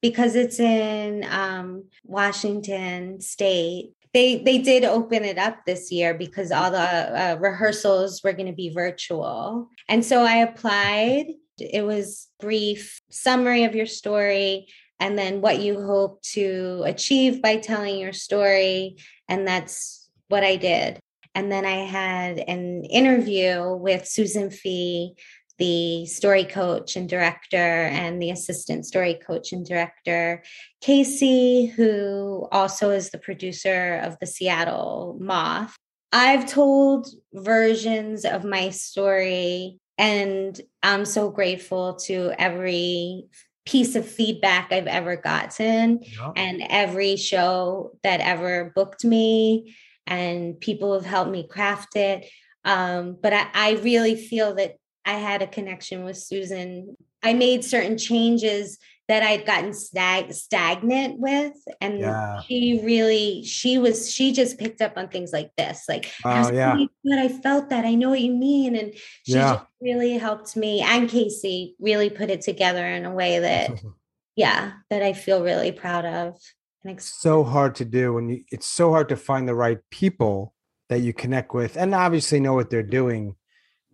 because 0.00 0.36
it's 0.36 0.60
in 0.60 1.26
um, 1.28 1.86
Washington 2.04 3.20
State, 3.20 3.94
they 4.14 4.38
they 4.42 4.58
did 4.58 4.84
open 4.84 5.24
it 5.24 5.38
up 5.38 5.64
this 5.64 5.90
year 5.92 6.14
because 6.14 6.50
all 6.50 6.70
the 6.70 6.78
uh, 6.78 7.36
rehearsals 7.40 8.22
were 8.22 8.32
going 8.32 8.46
to 8.46 8.52
be 8.52 8.70
virtual. 8.70 9.68
And 9.88 10.04
so 10.04 10.22
i 10.22 10.36
applied. 10.36 11.26
It 11.58 11.84
was 11.84 12.28
brief 12.38 13.00
summary 13.10 13.64
of 13.64 13.74
your 13.74 13.86
story 13.86 14.68
and 15.00 15.18
then 15.18 15.40
what 15.40 15.58
you 15.60 15.80
hope 15.80 16.22
to 16.22 16.82
achieve 16.86 17.42
by 17.42 17.56
telling 17.56 17.98
your 17.98 18.12
story. 18.12 18.96
And 19.28 19.46
that's 19.46 20.08
what 20.28 20.44
i 20.44 20.56
did. 20.56 21.00
And 21.34 21.50
then 21.52 21.64
i 21.64 21.84
had 21.84 22.38
an 22.38 22.84
interview 22.84 23.74
with 23.74 24.06
susan 24.06 24.50
fee 24.50 25.14
the 25.58 26.06
story 26.06 26.44
coach 26.44 26.96
and 26.96 27.08
director 27.08 27.56
and 27.56 28.22
the 28.22 28.30
assistant 28.30 28.86
story 28.86 29.14
coach 29.14 29.52
and 29.52 29.66
director, 29.66 30.42
Casey, 30.80 31.66
who 31.66 32.48
also 32.52 32.90
is 32.90 33.10
the 33.10 33.18
producer 33.18 34.00
of 34.04 34.16
the 34.20 34.26
Seattle 34.26 35.16
Moth. 35.20 35.76
I've 36.12 36.46
told 36.46 37.08
versions 37.34 38.24
of 38.24 38.44
my 38.44 38.70
story, 38.70 39.78
and 39.98 40.58
I'm 40.82 41.04
so 41.04 41.30
grateful 41.30 41.96
to 42.06 42.32
every 42.38 43.26
piece 43.66 43.96
of 43.96 44.08
feedback 44.08 44.72
I've 44.72 44.86
ever 44.86 45.16
gotten 45.16 46.00
yeah. 46.02 46.32
and 46.34 46.62
every 46.70 47.16
show 47.16 47.92
that 48.02 48.20
ever 48.20 48.72
booked 48.74 49.04
me, 49.04 49.76
and 50.06 50.58
people 50.58 50.94
have 50.94 51.04
helped 51.04 51.30
me 51.30 51.46
craft 51.46 51.96
it. 51.96 52.26
Um, 52.64 53.18
but 53.20 53.32
I, 53.32 53.46
I 53.52 53.70
really 53.82 54.16
feel 54.16 54.54
that 54.54 54.76
I 55.08 55.12
had 55.12 55.40
a 55.40 55.46
connection 55.46 56.04
with 56.04 56.18
Susan. 56.18 56.96
I 57.22 57.32
made 57.32 57.64
certain 57.64 57.96
changes 57.96 58.78
that 59.08 59.22
I'd 59.22 59.46
gotten 59.46 59.72
stag- 59.72 60.34
stagnant 60.34 61.18
with. 61.18 61.54
And 61.80 62.00
Yeah. 62.00 62.42
she 62.42 62.80
really, 62.84 63.42
she 63.42 63.78
was, 63.78 64.12
she 64.12 64.32
just 64.32 64.58
picked 64.58 64.82
up 64.82 64.98
on 64.98 65.08
things 65.08 65.32
like 65.32 65.50
this. 65.56 65.84
Like, 65.88 66.12
Oh, 66.26 66.52
yeah. 66.52 66.74
really 66.74 66.90
good. 67.06 67.18
I 67.18 67.28
felt 67.28 67.70
that. 67.70 67.86
I 67.86 67.94
know 67.94 68.10
what 68.10 68.20
you 68.20 68.34
mean. 68.34 68.76
And 68.76 68.92
she 69.24 69.32
Yeah. 69.32 69.54
just 69.54 69.64
really 69.80 70.18
helped 70.18 70.56
me 70.58 70.82
and 70.82 71.08
Casey 71.08 71.74
really 71.80 72.10
put 72.10 72.28
it 72.28 72.42
together 72.42 72.86
in 72.86 73.06
a 73.06 73.14
way 73.14 73.38
that, 73.38 73.70
yeah, 74.36 74.72
that 74.90 75.02
I 75.02 75.14
feel 75.14 75.42
really 75.42 75.72
proud 75.72 76.04
of. 76.04 76.36
And 76.84 76.92
ex- 76.92 77.14
so 77.18 77.44
hard 77.44 77.74
to 77.76 77.86
do 77.86 78.12
when 78.12 78.28
you 78.28 78.44
it's 78.52 78.66
so 78.66 78.90
hard 78.90 79.08
to 79.08 79.16
find 79.16 79.48
the 79.48 79.54
right 79.54 79.78
people 79.90 80.52
that 80.90 81.00
you 81.00 81.14
connect 81.14 81.54
with 81.54 81.76
and 81.78 81.94
obviously 81.94 82.40
know 82.40 82.52
what 82.52 82.68
they're 82.68 82.82
doing 82.82 83.36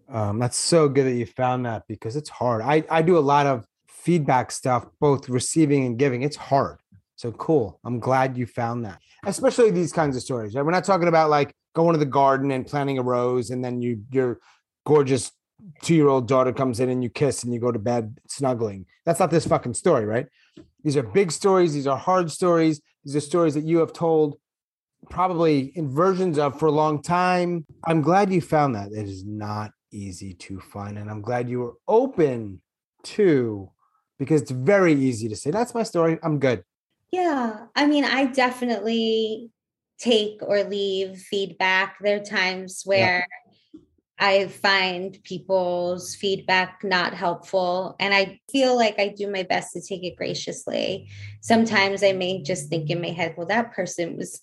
um, 0.09 0.39
that's 0.39 0.57
so 0.57 0.89
good 0.89 1.05
that 1.05 1.15
you 1.15 1.27
found 1.27 1.67
that 1.67 1.85
because 1.89 2.17
it's 2.17 2.29
hard 2.29 2.63
I, 2.63 2.85
I 2.91 3.03
do 3.03 3.19
a 3.19 3.21
lot 3.21 3.47
of 3.47 3.67
feedback 3.89 4.53
stuff 4.53 4.87
both 5.01 5.29
receiving 5.29 5.87
and 5.87 5.99
giving 5.99 6.23
it's 6.23 6.37
hard 6.37 6.79
so 7.17 7.33
cool 7.33 7.81
i'm 7.85 7.99
glad 7.99 8.37
you 8.37 8.47
found 8.47 8.85
that 8.85 9.01
especially 9.25 9.71
these 9.71 9.93
kinds 9.93 10.17
of 10.17 10.23
stories 10.23 10.55
right 10.55 10.65
we're 10.65 10.73
not 10.73 10.85
talking 10.85 11.09
about 11.09 11.31
like 11.31 11.55
going 11.75 11.93
to 11.93 11.99
the 11.99 12.05
garden 12.05 12.51
and 12.51 12.67
planting 12.67 12.99
a 12.99 13.03
rose 13.03 13.51
and 13.51 13.65
then 13.65 13.81
you 13.81 14.03
your 14.11 14.39
gorgeous 14.85 15.33
two-year-old 15.83 16.29
daughter 16.29 16.53
comes 16.53 16.81
in 16.81 16.91
and 16.91 17.03
you 17.03 17.09
kiss 17.09 17.45
and 17.45 17.55
you 17.55 17.61
go 17.61 17.73
to 17.73 17.79
bed 17.79 18.19
snuggling 18.29 18.85
that's 19.07 19.21
not 19.21 19.31
this 19.31 19.47
fucking 19.47 19.73
story 19.73 20.05
right 20.05 20.27
these 20.85 20.99
are 20.99 21.03
big 21.03 21.33
stories. 21.33 21.73
These 21.73 21.87
are 21.87 21.97
hard 21.97 22.31
stories. 22.31 22.81
These 23.05 23.17
are 23.17 23.21
stories 23.21 23.55
that 23.55 23.65
you 23.65 23.79
have 23.79 23.93
told 23.93 24.37
probably 25.11 25.73
in 25.75 25.91
versions 25.91 26.39
of 26.39 26.59
for 26.59 26.67
a 26.67 26.73
long 26.73 27.03
time. 27.03 27.67
I'm 27.85 28.03
glad 28.03 28.33
you 28.33 28.41
found 28.41 28.75
that. 28.75 28.93
It 28.93 29.09
is 29.09 29.25
not 29.25 29.71
easy 29.95 30.35
to 30.35 30.61
find. 30.61 30.99
And 30.99 31.11
I'm 31.11 31.23
glad 31.23 31.49
you 31.49 31.61
were 31.61 31.75
open 31.87 32.61
to 33.05 33.71
because 34.19 34.43
it's 34.43 34.51
very 34.51 34.95
easy 34.95 35.29
to 35.29 35.37
say, 35.37 35.51
that's 35.51 35.75
my 35.75 35.83
story. 35.83 36.19
I'm 36.23 36.39
good. 36.39 36.65
Yeah. 37.11 37.67
I 37.77 37.87
mean, 37.87 38.05
I 38.05 38.27
definitely 38.27 39.51
take 39.99 40.41
or 40.43 40.65
leave 40.65 41.19
feedback. 41.19 41.97
There 42.01 42.17
are 42.21 42.25
times 42.25 42.83
where 42.85 43.27
I 44.19 44.49
find 44.49 45.19
people's 45.25 46.15
feedback 46.15 46.81
not 46.85 47.15
helpful, 47.15 47.97
and 47.99 48.15
I 48.15 48.41
feel 48.51 48.77
like 48.77 48.99
I 48.99 49.09
do 49.09 49.31
my 49.31 49.43
best 49.43 49.73
to 49.73 49.81
take 49.81 50.05
it 50.05 50.17
graciously. 50.17 51.09
Sometimes 51.41 52.03
I 52.05 52.13
may 52.13 52.43
just 52.43 52.69
think 52.69 52.91
in 52.91 53.01
my 53.01 53.11
head, 53.11 53.35
well, 53.37 53.47
that 53.49 53.73
person 53.73 54.17
was. 54.17 54.41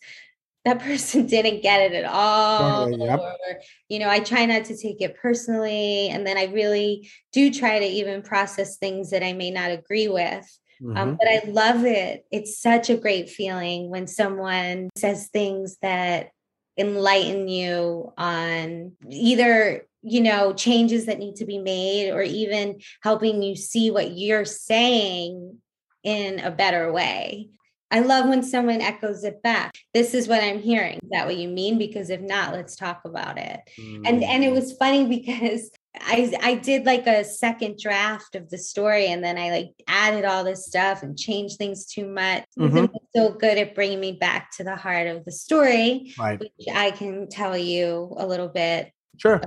That 0.65 0.80
person 0.80 1.25
didn't 1.27 1.62
get 1.62 1.91
it 1.91 1.94
at 1.94 2.06
all. 2.06 2.86
Totally, 2.86 3.06
yep. 3.06 3.20
Or, 3.20 3.60
you 3.89 4.00
know, 4.00 4.10
I 4.10 4.20
try 4.20 4.46
not 4.46 4.65
to 4.65 4.77
take 4.77 5.01
it 5.01 5.18
personally. 5.22 6.10
And 6.10 6.25
then 6.25 6.38
I 6.38 6.46
really 6.46 7.10
do 7.32 7.51
try 7.51 7.80
to 7.80 7.86
even 7.86 8.22
process 8.22 8.77
things 8.77 9.12
that 9.12 9.24
I 9.24 9.34
may 9.34 9.51
not 9.51 9.72
agree 9.72 10.08
with. 10.08 10.48
Mhm. 10.82 10.98
Um, 10.98 11.18
but 11.20 11.27
I 11.27 11.41
love 11.48 11.86
it. 11.86 12.25
It's 12.32 12.60
such 12.60 12.89
a 12.89 12.98
great 12.98 13.30
feeling 13.30 13.89
when 13.89 14.08
someone 14.08 14.89
says 14.96 15.27
things 15.27 15.77
that 15.82 16.32
enlighten 16.77 17.48
you 17.48 18.13
on 18.18 18.94
either 19.10 19.86
you 20.01 20.22
know 20.22 20.53
changes 20.53 21.06
that 21.06 21.20
need 21.20 21.36
to 21.36 21.46
be 21.46 21.60
made 21.60 22.12
or 22.12 22.24
even 22.24 22.80
helping 23.03 23.44
you 23.44 23.56
see 23.56 23.91
what 23.91 24.12
you're 24.18 24.46
saying 24.46 25.58
in 26.03 26.39
a 26.39 26.50
better 26.50 26.91
way 26.91 27.50
i 27.91 28.00
love 28.00 28.27
when 28.27 28.43
someone 28.43 28.81
echoes 28.81 29.24
it 29.24 29.41
back 29.43 29.74
this 29.93 30.13
is 30.13 30.27
what 30.27 30.43
i'm 30.43 30.60
hearing 30.60 31.00
is 31.03 31.10
that 31.12 31.25
what 31.25 31.38
you 31.38 31.48
mean 31.48 31.77
because 31.77 32.10
if 32.10 32.21
not 32.21 32.53
let's 32.53 32.75
talk 32.75 33.01
about 33.05 33.38
it 33.38 33.60
and 33.77 34.24
and 34.24 34.43
it 34.43 34.51
was 34.51 34.74
funny 34.74 35.05
because 35.19 35.69
I 36.00 36.33
I 36.41 36.55
did 36.55 36.86
like 36.86 37.05
a 37.05 37.24
second 37.24 37.77
draft 37.77 38.36
of 38.36 38.50
the 38.50 38.57
story 38.57 39.07
and 39.07 39.24
then 39.24 39.38
I 39.38 39.50
like 39.50 39.71
added 39.88 40.25
all 40.25 40.43
this 40.43 40.65
stuff 40.65 41.03
and 41.03 41.17
changed 41.17 41.57
things 41.57 41.86
too 41.86 42.07
much. 42.07 42.45
Mhm. 42.57 42.86
It's 42.86 43.05
so 43.15 43.33
good 43.33 43.57
at 43.57 43.75
bringing 43.75 44.00
me 44.00 44.13
back 44.13 44.51
to 44.57 44.63
the 44.63 44.75
heart 44.75 45.07
of 45.07 45.25
the 45.25 45.31
story, 45.31 46.13
right. 46.17 46.39
which 46.39 46.51
I 46.74 46.91
can 46.91 47.27
tell 47.27 47.57
you 47.57 48.13
a 48.17 48.25
little 48.25 48.48
bit. 48.48 48.91
Sure. 49.17 49.41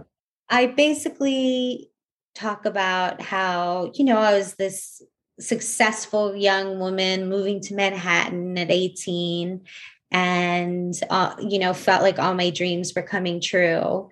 I 0.49 0.67
basically 0.67 1.91
talk 2.35 2.67
about 2.67 3.23
how, 3.23 3.93
you 3.95 4.05
know, 4.05 4.19
I 4.19 4.35
was 4.37 4.55
this 4.55 5.01
successful 5.41 6.35
young 6.37 6.79
woman 6.79 7.29
moving 7.29 7.61
to 7.61 7.75
Manhattan 7.75 8.57
at 8.59 8.71
18 8.71 9.63
and, 10.11 10.95
uh, 11.11 11.35
you 11.41 11.59
know, 11.59 11.75
felt 11.75 12.03
like 12.03 12.19
all 12.19 12.35
my 12.35 12.51
dreams 12.51 12.93
were 12.95 13.03
coming 13.03 13.41
true. 13.41 14.11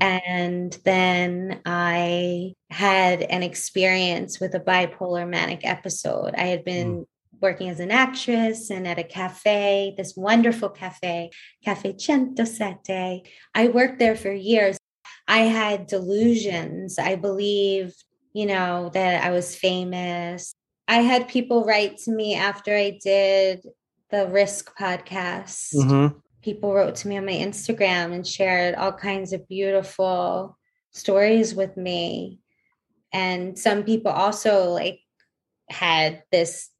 And 0.00 0.72
then 0.84 1.60
I 1.66 2.54
had 2.70 3.22
an 3.22 3.42
experience 3.42 4.38
with 4.38 4.54
a 4.54 4.60
bipolar 4.60 5.28
manic 5.28 5.62
episode. 5.64 6.34
I 6.36 6.44
had 6.44 6.64
been 6.64 7.06
working 7.40 7.68
as 7.68 7.80
an 7.80 7.90
actress 7.90 8.70
and 8.70 8.86
at 8.86 8.98
a 8.98 9.02
cafe, 9.02 9.94
this 9.96 10.16
wonderful 10.16 10.68
cafe, 10.68 11.30
Cafe 11.64 11.94
Centosette. 11.94 13.26
I 13.54 13.68
worked 13.68 13.98
there 13.98 14.16
for 14.16 14.32
years. 14.32 14.78
I 15.26 15.40
had 15.40 15.86
delusions. 15.86 16.98
I 16.98 17.16
believed, 17.16 18.04
you 18.32 18.46
know, 18.46 18.90
that 18.94 19.24
I 19.24 19.30
was 19.30 19.56
famous. 19.56 20.54
I 20.90 21.02
had 21.02 21.28
people 21.28 21.64
write 21.64 21.98
to 21.98 22.10
me 22.10 22.34
after 22.34 22.74
I 22.76 22.98
did 23.00 23.64
the 24.10 24.26
Risk 24.26 24.76
podcast 24.76 25.72
Mhm. 25.76 26.20
people 26.42 26.74
wrote 26.74 26.96
to 26.96 27.08
me 27.08 27.16
on 27.16 27.26
my 27.26 27.32
Instagram 27.48 28.12
and 28.12 28.26
shared 28.26 28.74
all 28.74 28.92
kinds 28.92 29.32
of 29.32 29.46
beautiful 29.46 30.58
stories 30.90 31.54
with 31.54 31.76
me. 31.76 32.40
And 33.12 33.56
some 33.56 33.84
people 33.84 34.10
also 34.10 34.70
like 34.72 34.98
had 35.68 36.24
this 36.32 36.70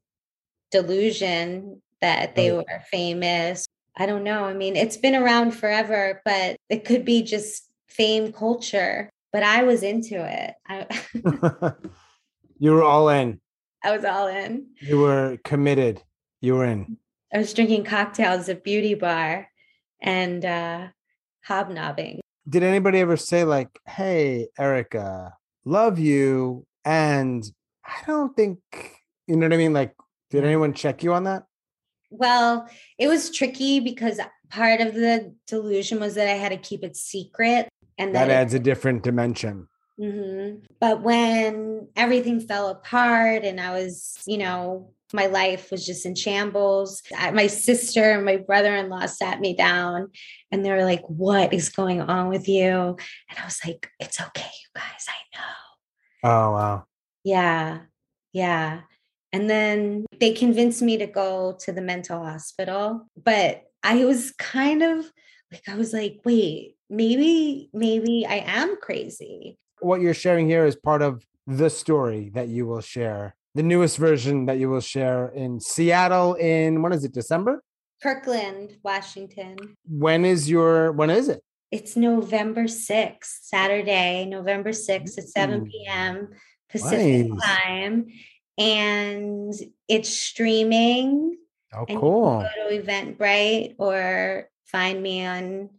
delusion 0.71 1.81
that 2.01 2.35
they 2.35 2.51
Right. 2.51 2.65
were 2.67 2.83
famous. 2.91 3.65
I 3.95 4.07
don't 4.07 4.25
know. 4.25 4.43
I 4.43 4.53
mean, 4.53 4.75
it's 4.75 4.97
been 4.97 5.15
around 5.15 5.51
forever, 5.51 6.21
but 6.25 6.57
it 6.67 6.83
could 6.83 7.05
be 7.05 7.21
just 7.21 7.69
fame 7.87 8.33
culture. 8.33 9.09
But 9.31 9.43
I 9.43 9.63
was 9.63 9.83
into 9.83 10.15
it. 10.15 10.53
I, 10.67 10.87
you 12.59 12.71
were 12.71 12.83
all 12.83 13.07
in. 13.07 13.39
I 13.83 13.95
was 13.95 14.05
all 14.05 14.27
in. 14.27 14.67
You 14.79 14.99
were 14.99 15.37
committed. 15.43 16.03
You 16.39 16.55
were 16.55 16.65
in. 16.65 16.97
I 17.33 17.39
was 17.39 17.53
drinking 17.53 17.85
cocktails 17.85 18.49
at 18.49 18.63
Beauty 18.63 18.93
Bar 18.93 19.47
and 20.01 20.43
uh, 20.45 20.87
hobnobbing. 21.45 22.19
Did 22.47 22.63
anybody 22.63 22.99
ever 22.99 23.17
say 23.17 23.43
like, 23.43 23.79
"Hey, 23.87 24.47
Erica, 24.57 25.33
love 25.65 25.99
you," 25.99 26.65
and 26.83 27.43
I 27.85 28.01
don't 28.05 28.35
think 28.35 28.59
you 29.27 29.37
know 29.37 29.45
what 29.45 29.53
I 29.53 29.57
mean? 29.57 29.73
Like, 29.73 29.95
did 30.29 30.43
anyone 30.43 30.73
check 30.73 31.03
you 31.03 31.13
on 31.13 31.23
that? 31.23 31.43
Well, 32.09 32.67
it 32.97 33.07
was 33.07 33.31
tricky 33.31 33.79
because 33.79 34.19
part 34.49 34.81
of 34.81 34.93
the 34.93 35.33
delusion 35.47 35.99
was 35.99 36.15
that 36.15 36.27
I 36.27 36.33
had 36.33 36.49
to 36.49 36.57
keep 36.57 36.83
it 36.83 36.97
secret. 36.97 37.69
And 37.97 38.13
That 38.13 38.27
that, 38.27 38.33
adds 38.33 38.53
a 38.53 38.59
different 38.59 39.03
dimension. 39.03 39.67
Mhm. 40.01 40.63
But 40.79 41.01
when 41.03 41.87
everything 41.95 42.39
fell 42.39 42.69
apart 42.69 43.43
and 43.43 43.61
I 43.61 43.71
was, 43.71 44.17
you 44.25 44.39
know, 44.39 44.93
my 45.13 45.27
life 45.27 45.69
was 45.69 45.85
just 45.85 46.05
in 46.05 46.15
shambles, 46.15 47.03
I- 47.15 47.31
my 47.31 47.47
sister 47.47 48.11
and 48.11 48.25
my 48.25 48.37
brother 48.37 48.73
in 48.75 48.89
law 48.89 49.05
sat 49.05 49.39
me 49.39 49.53
down 49.55 50.09
and 50.51 50.65
they 50.65 50.71
were 50.71 50.85
like, 50.85 51.03
What 51.07 51.53
is 51.53 51.69
going 51.69 52.01
on 52.01 52.29
with 52.29 52.47
you? 52.47 52.97
And 53.29 53.39
I 53.39 53.45
was 53.45 53.59
like, 53.65 53.91
It's 53.99 54.19
okay, 54.19 54.49
you 54.49 54.69
guys, 54.81 55.05
I 55.07 55.37
know. 55.37 56.29
Oh 56.29 56.51
wow. 56.53 56.85
Yeah. 57.23 57.81
Yeah. 58.33 58.81
And 59.33 59.49
then 59.49 60.05
they 60.19 60.33
convinced 60.33 60.81
me 60.81 60.97
to 60.97 61.07
go 61.07 61.57
to 61.61 61.71
the 61.71 61.81
mental 61.81 62.23
hospital. 62.23 63.07
But 63.21 63.63
I 63.83 64.05
was 64.05 64.31
kind 64.33 64.81
of 64.83 65.05
like, 65.51 65.67
I 65.67 65.75
was 65.75 65.93
like, 65.93 66.21
wait, 66.25 66.75
maybe, 66.89 67.69
maybe 67.73 68.25
I 68.25 68.43
am 68.45 68.77
crazy. 68.77 69.57
What 69.81 70.01
you're 70.01 70.13
sharing 70.13 70.47
here 70.47 70.65
is 70.65 70.75
part 70.75 71.01
of 71.01 71.25
the 71.47 71.69
story 71.69 72.29
that 72.33 72.47
you 72.47 72.65
will 72.67 72.81
share. 72.81 73.35
The 73.55 73.63
newest 73.63 73.97
version 73.97 74.45
that 74.45 74.57
you 74.59 74.69
will 74.69 74.79
share 74.81 75.27
in 75.29 75.59
Seattle 75.59 76.35
in 76.35 76.81
when 76.81 76.93
is 76.93 77.03
it? 77.03 77.13
December? 77.13 77.61
Kirkland, 78.01 78.77
Washington. 78.83 79.57
When 79.87 80.23
is 80.25 80.49
your 80.49 80.91
when 80.93 81.09
is 81.09 81.27
it? 81.29 81.41
It's 81.71 81.95
November 81.95 82.63
6th, 82.65 83.39
Saturday, 83.43 84.25
November 84.25 84.71
6th 84.71 85.17
at 85.17 85.27
7 85.29 85.61
mm. 85.61 85.69
p.m. 85.71 86.29
Pacific 86.69 87.27
Nice. 87.29 87.41
time. 87.63 88.07
And 88.57 89.53
it's 89.87 90.09
streaming. 90.09 91.37
Oh, 91.73 91.85
cool. 91.85 92.39
go 92.41 92.69
to 92.69 92.81
Eventbrite 92.81 93.75
or 93.77 94.49
find 94.65 95.01
me 95.01 95.25
on 95.25 95.69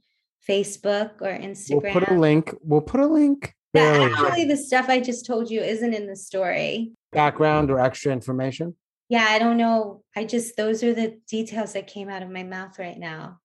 Facebook 0.49 1.21
or 1.21 1.39
We'll 1.39 1.49
Instagram. 1.51 1.93
put 1.93 2.09
a 2.09 2.15
link. 2.19 2.55
We'll 2.63 2.81
put 2.81 3.01
a 3.01 3.07
link. 3.07 3.55
Yeah, 3.75 4.11
actually, 4.15 4.45
the 4.45 4.57
stuff 4.57 4.89
I 4.89 5.01
just 5.01 5.25
told 5.27 5.51
you 5.51 5.61
isn't 5.63 5.95
in 5.95 6.07
the 6.07 6.17
story. 6.17 6.93
Background 7.13 7.71
or 7.71 7.79
extra 7.81 8.13
information. 8.13 8.77
Yeah, 9.09 9.27
I 9.29 9.39
don't 9.39 9.57
know. 9.57 10.03
I 10.17 10.25
just, 10.25 10.57
those 10.57 10.83
are 10.83 10.95
the 10.95 11.19
details 11.29 11.73
that 11.75 11.87
came 11.87 12.09
out 12.09 12.23
of 12.23 12.31
my 12.31 12.43
mouth 12.43 12.79
right 12.79 12.99
now. 12.99 13.39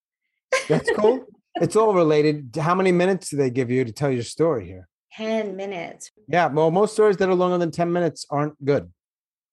That's 0.70 0.90
cool. 0.92 1.26
it's 1.56 1.76
all 1.76 1.94
related. 1.94 2.56
How 2.60 2.76
many 2.76 2.92
minutes 2.92 3.30
do 3.30 3.38
they 3.38 3.50
give 3.50 3.70
you 3.72 3.84
to 3.86 3.92
tell 3.92 4.12
your 4.12 4.24
story 4.24 4.66
here? 4.66 4.88
10 5.14 5.56
minutes. 5.56 6.12
Yeah, 6.28 6.48
well, 6.48 6.72
most 6.72 6.94
stories 6.94 7.18
that 7.18 7.28
are 7.30 7.36
longer 7.36 7.58
than 7.58 7.72
10 7.72 7.92
minutes 7.92 8.26
aren't 8.30 8.64
good. 8.64 8.92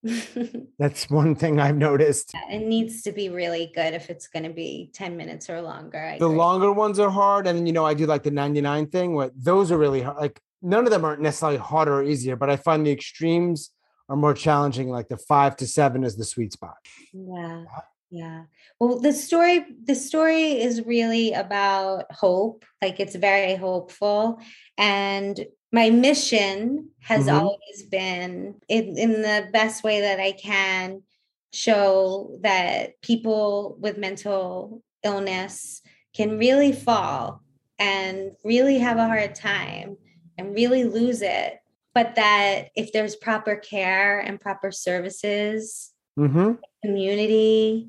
That's 0.78 1.08
one 1.08 1.34
thing 1.34 1.58
I've 1.60 1.76
noticed. 1.76 2.32
it 2.50 2.66
needs 2.66 3.02
to 3.02 3.12
be 3.12 3.28
really 3.30 3.72
good 3.74 3.94
if 3.94 4.10
it's 4.10 4.26
going 4.28 4.42
to 4.42 4.50
be 4.50 4.90
10 4.92 5.16
minutes 5.16 5.48
or 5.48 5.62
longer. 5.62 5.98
I 5.98 6.18
The 6.18 6.26
agree. 6.26 6.36
longer 6.36 6.72
ones 6.72 6.98
are 6.98 7.10
hard. 7.10 7.46
And 7.46 7.56
then, 7.58 7.66
you 7.66 7.72
know, 7.72 7.86
I 7.86 7.94
do 7.94 8.06
like 8.06 8.22
the 8.22 8.30
99 8.30 8.88
thing 8.88 9.14
where 9.14 9.30
those 9.36 9.72
are 9.72 9.78
really 9.78 10.02
hard. 10.02 10.18
Like 10.18 10.40
none 10.64 10.84
of 10.86 10.90
them 10.90 11.04
aren't 11.04 11.20
necessarily 11.20 11.58
harder 11.58 11.94
or 12.00 12.02
easier, 12.02 12.36
but 12.36 12.50
I 12.50 12.56
find 12.56 12.84
the 12.84 12.90
extremes 12.90 13.70
are 14.08 14.16
more 14.16 14.34
challenging. 14.34 14.88
Like 14.88 15.08
the 15.08 15.16
five 15.16 15.56
to 15.58 15.66
seven 15.66 16.02
is 16.04 16.16
the 16.16 16.24
sweet 16.24 16.52
spot. 16.52 16.76
Yeah. 17.12 17.64
Yeah. 18.10 18.44
Well, 18.78 19.00
the 19.00 19.12
story 19.12 19.64
the 19.84 19.94
story 19.94 20.60
is 20.62 20.84
really 20.86 21.32
about 21.32 22.10
hope. 22.12 22.64
Like 22.80 23.00
it's 23.00 23.16
very 23.16 23.56
hopeful 23.56 24.40
and 24.78 25.46
my 25.72 25.90
mission 25.90 26.90
has 27.00 27.26
Mhm. 27.26 27.40
always 27.40 27.82
been 27.90 28.54
in, 28.68 28.96
in 28.96 29.22
the 29.22 29.48
best 29.52 29.82
way 29.82 30.00
that 30.02 30.20
I 30.20 30.32
can 30.32 31.02
show 31.52 32.38
that 32.42 33.00
people 33.02 33.76
with 33.80 33.98
mental 33.98 34.82
illness 35.02 35.82
can 36.14 36.38
really 36.38 36.72
fall 36.72 37.42
and 37.78 38.32
really 38.44 38.78
have 38.78 38.98
a 38.98 39.06
hard 39.06 39.34
time 39.34 39.96
and 40.38 40.54
really 40.54 40.84
lose 40.84 41.22
it 41.22 41.58
but 41.94 42.16
that 42.16 42.70
if 42.74 42.92
there's 42.92 43.14
proper 43.14 43.54
care 43.56 44.18
and 44.20 44.40
proper 44.40 44.70
services 44.70 45.90
Mm-hmm. 46.18 46.52
community 46.84 47.88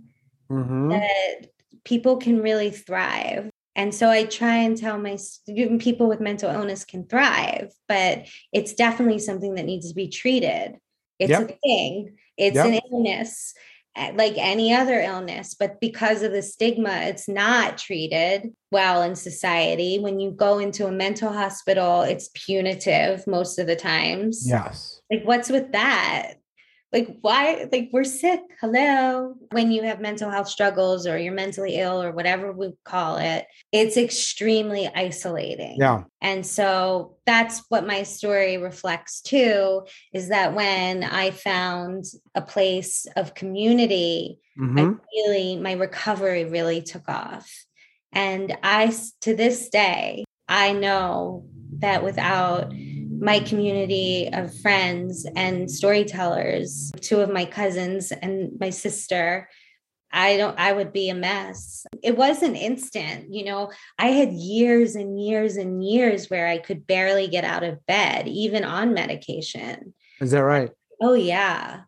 Mm-hmm. 0.52 0.90
that 0.90 1.48
people 1.84 2.18
can 2.18 2.42
really 2.42 2.70
thrive. 2.72 3.50
And 3.76 3.94
so 3.94 4.10
I 4.10 4.26
try 4.26 4.58
and 4.58 4.78
tell 4.78 4.98
my 5.00 5.16
student 5.16 5.82
people 5.82 6.08
with 6.08 6.20
mental 6.20 6.50
illness 6.52 6.86
can 6.86 7.06
thrive, 7.06 7.72
but 7.88 8.28
it's 8.54 8.74
definitely 8.74 9.20
something 9.20 9.56
that 9.56 9.66
needs 9.66 9.90
to 9.90 9.96
be 9.96 10.08
treated. 10.08 10.78
It's 11.20 11.30
Yep. 11.32 11.42
a 11.50 11.54
thing, 11.64 12.18
it's 12.38 12.56
Yep. 12.56 12.66
an 12.66 12.80
illness 12.92 13.54
like 14.16 14.34
any 14.38 14.74
other 14.74 15.00
illness, 15.00 15.56
but 15.58 15.80
because 15.80 16.22
of 16.22 16.32
the 16.32 16.42
stigma, 16.42 16.92
it's 17.04 17.28
not 17.30 17.78
treated 17.78 18.54
well 18.72 19.02
in 19.02 19.16
society. 19.16 20.00
When 20.00 20.20
you 20.20 20.32
go 20.32 20.60
into 20.60 20.88
a 20.88 20.92
mental 20.92 21.32
hospital, 21.32 22.02
it's 22.02 22.30
punitive 22.34 23.26
most 23.26 23.58
of 23.58 23.68
the 23.68 23.76
times. 23.76 24.46
Yes. 24.48 25.02
Like, 25.10 25.24
what's 25.24 25.50
with 25.50 25.72
that? 25.72 26.34
Like, 26.94 27.18
why? 27.22 27.68
Like, 27.72 27.90
we're 27.92 28.04
sick. 28.04 28.42
Hello. 28.62 29.36
When 29.52 29.72
you 29.72 29.84
have 29.84 30.00
mental 30.00 30.30
health 30.30 30.48
struggles 30.48 31.06
or 31.06 31.18
you're 31.18 31.34
mentally 31.34 31.76
ill 31.78 32.02
or 32.02 32.12
whatever 32.12 32.52
we 32.52 32.72
call 32.86 33.18
it, 33.18 33.46
it's 33.72 33.98
extremely 33.98 34.88
isolating. 34.88 35.78
Yeah. 35.78 36.04
And 36.22 36.46
so 36.46 37.18
that's 37.26 37.64
what 37.70 37.86
my 37.86 38.04
story 38.04 38.58
reflects 38.58 39.22
too 39.22 39.86
is 40.14 40.30
that 40.30 40.54
when 40.54 41.04
I 41.04 41.32
found 41.32 42.06
a 42.34 42.42
place 42.42 43.06
of 43.16 43.36
community, 43.36 44.40
Mm-hmm. 44.58 44.80
I 44.80 44.96
really, 45.14 45.58
my 45.58 45.74
recovery 45.74 46.46
really 46.46 46.82
took 46.82 47.08
off. 47.10 47.52
And 48.14 48.56
i 48.64 48.94
to 49.22 49.36
this 49.36 49.70
day, 49.70 50.24
I 50.48 50.72
know 50.72 51.48
that 51.80 52.04
without 52.04 52.72
my 53.26 53.40
community 53.40 54.30
of 54.32 54.56
friends 54.60 55.26
and 55.36 55.70
storytellers, 55.70 56.92
two 57.02 57.22
of 57.22 57.30
my 57.32 57.44
cousins 57.44 58.12
and 58.12 58.52
my 58.60 58.70
sister, 58.70 59.50
I 60.14 60.38
don't, 60.38 60.58
I 60.60 60.72
would 60.72 60.94
be 60.94 61.10
a 61.10 61.16
mess. 61.16 61.88
It 62.04 62.16
wasn't 62.16 62.56
instant, 62.56 63.34
you 63.34 63.44
know. 63.44 63.72
I 63.98 64.10
had 64.10 64.32
years 64.32 64.96
and 64.96 65.20
years 65.20 65.58
and 65.58 65.84
years 65.84 66.30
where 66.30 66.48
I 66.48 66.60
could 66.60 66.86
barely 66.86 67.28
get 67.28 67.44
out 67.44 67.64
of 67.64 67.84
bed, 67.88 68.28
even 68.28 68.64
on 68.64 68.94
medication. 68.94 69.96
Is 70.22 70.30
that 70.30 70.44
right? 70.44 70.70
Oh, 71.02 71.16
yeah. 71.16 71.82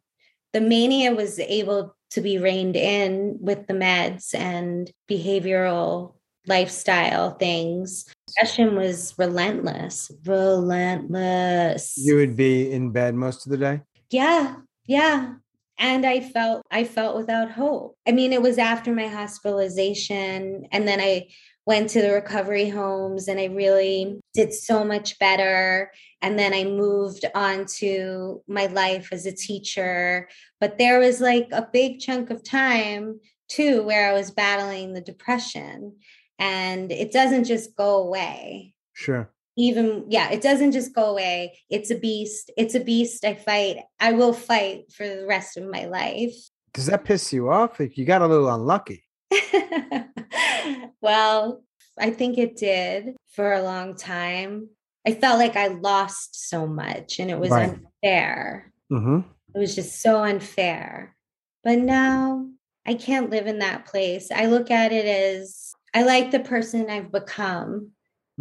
The 0.54 0.62
mania 0.62 1.14
was 1.14 1.38
able 1.40 1.96
to 2.12 2.22
be 2.22 2.40
reined 2.40 2.76
in 2.76 3.38
with 3.40 3.68
the 3.68 3.76
meds 3.76 4.34
and 4.34 4.92
behavioral 5.10 6.16
lifestyle 6.48 7.36
things. 7.36 8.06
Depression 8.38 8.76
was 8.76 9.16
relentless, 9.18 10.12
relentless. 10.24 11.96
You 11.98 12.18
would 12.18 12.36
be 12.36 12.72
in 12.72 12.92
bed 12.92 13.16
most 13.16 13.48
of 13.48 13.52
the 13.52 13.58
day. 13.58 13.82
yeah, 14.12 14.58
yeah. 14.86 15.34
And 15.80 16.06
I 16.06 16.22
felt 16.22 16.64
I 16.72 16.84
felt 16.84 17.16
without 17.18 17.52
hope. 17.52 17.98
I 18.08 18.12
mean, 18.12 18.34
it 18.34 18.42
was 18.42 18.58
after 18.60 18.94
my 18.94 19.08
hospitalization 19.08 20.68
and 20.72 20.88
then 20.88 21.00
I 21.00 21.30
went 21.66 21.90
to 21.92 22.02
the 22.02 22.14
recovery 22.14 22.70
homes 22.70 23.28
and 23.28 23.40
I 23.40 23.46
really 23.46 24.20
did 24.34 24.54
so 24.54 24.84
much 24.84 25.20
better. 25.20 25.92
And 26.22 26.38
then 26.38 26.54
I 26.54 26.64
moved 26.64 27.26
on 27.36 27.66
to 27.80 28.42
my 28.48 28.68
life 28.68 29.10
as 29.12 29.26
a 29.26 29.36
teacher. 29.36 30.30
But 30.60 30.78
there 30.78 31.00
was 31.00 31.22
like 31.22 31.50
a 31.52 31.68
big 31.72 32.00
chunk 32.00 32.30
of 32.30 32.44
time 32.44 33.20
too 33.50 33.84
where 33.84 34.10
I 34.10 34.14
was 34.14 34.32
battling 34.32 34.94
the 34.94 35.02
depression. 35.02 35.98
And 36.40 36.92
it 36.92 37.12
doesn't 37.12 37.46
just 37.46 37.76
go 37.76 37.98
away. 37.98 38.74
Sure. 38.94 39.30
Even, 39.58 40.06
yeah, 40.08 40.30
it 40.30 40.42
doesn't 40.42 40.72
just 40.72 40.94
go 40.94 41.06
away. 41.06 41.58
It's 41.70 41.90
a 41.90 41.96
beast. 41.98 42.52
It's 42.58 42.76
a 42.76 42.80
beast 42.80 43.26
I 43.26 43.34
fight. 43.34 43.78
I 44.00 44.12
will 44.12 44.34
fight 44.34 44.92
for 44.94 45.08
the 45.08 45.26
rest 45.26 45.58
of 45.58 45.64
my 45.70 45.86
life. 45.86 46.36
Does 46.74 46.86
that 46.86 47.06
piss 47.06 47.34
you 47.34 47.50
off? 47.50 47.80
Like 47.80 47.98
you 47.98 48.06
got 48.06 48.22
a 48.22 48.28
little 48.28 48.50
unlucky. 48.54 49.04
well, 51.02 51.64
I 51.98 52.12
think 52.12 52.38
it 52.38 52.56
did 52.56 53.16
for 53.32 53.54
a 53.54 53.64
long 53.64 53.96
time. 53.96 54.70
I 55.06 55.14
felt 55.14 55.40
like 55.40 55.56
I 55.56 55.68
lost 55.68 56.50
so 56.50 56.68
much 56.68 57.20
and 57.20 57.32
it 57.32 57.40
was 57.40 57.50
Right. 57.50 57.70
unfair. 57.70 58.72
Mm-hmm. 58.92 59.20
It 59.56 59.58
was 59.60 59.74
just 59.76 60.02
so 60.02 60.24
unfair. 60.24 61.16
But 61.64 61.80
now 61.80 62.48
I 62.86 62.94
can't 62.94 63.30
live 63.30 63.48
in 63.48 63.60
that 63.60 63.86
place. 63.86 64.30
I 64.32 64.46
look 64.46 64.70
at 64.70 64.92
it 64.92 65.06
as 65.06 65.67
I 65.98 66.04
like 66.04 66.30
the 66.30 66.40
person 66.40 66.92
I've 66.92 67.12
become. 67.12 67.92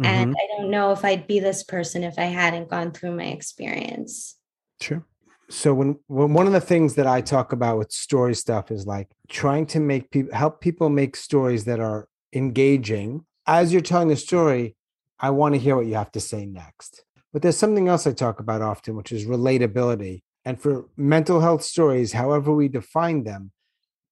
And 0.03 0.29
Mm-hmm. 0.29 0.35
I 0.35 0.47
don't 0.55 0.69
know 0.69 0.91
if 0.91 1.03
I'd 1.03 1.25
be 1.25 1.39
this 1.39 1.63
person 1.63 2.03
if 2.03 2.19
I 2.19 2.25
hadn't 2.25 2.69
gone 2.69 2.91
through 2.91 3.15
my 3.15 3.23
experience. 3.23 4.35
Sure. 4.79 5.03
So 5.49 5.73
when, 5.73 5.97
when 6.05 6.33
one 6.33 6.45
of 6.45 6.53
the 6.53 6.61
things 6.61 6.93
that 6.95 7.07
I 7.07 7.21
talk 7.21 7.51
about 7.51 7.79
with 7.79 7.91
story 7.91 8.35
stuff 8.35 8.69
is 8.69 8.85
like 8.85 9.07
trying 9.27 9.65
to 9.67 9.79
make 9.79 10.11
people 10.11 10.35
help 10.35 10.61
people 10.61 10.89
make 10.89 11.15
stories 11.15 11.65
that 11.65 11.79
are 11.79 12.07
engaging. 12.31 13.25
As 13.47 13.73
you're 13.73 13.81
telling 13.81 14.09
the 14.09 14.17
story, 14.17 14.75
I 15.19 15.31
want 15.31 15.55
to 15.55 15.59
hear 15.59 15.75
what 15.75 15.87
you 15.87 15.95
have 15.95 16.11
to 16.11 16.19
say 16.19 16.45
next. 16.45 17.03
But 17.33 17.41
there's 17.41 17.57
something 17.57 17.87
else 17.87 18.05
I 18.05 18.11
talk 18.11 18.39
about 18.39 18.61
often, 18.61 18.95
which 18.95 19.11
is 19.11 19.25
relatability. 19.25 20.21
And 20.45 20.61
for 20.61 20.85
mental 20.95 21.41
health 21.41 21.63
stories, 21.63 22.13
however 22.13 22.53
we 22.53 22.67
define 22.67 23.23
them, 23.23 23.51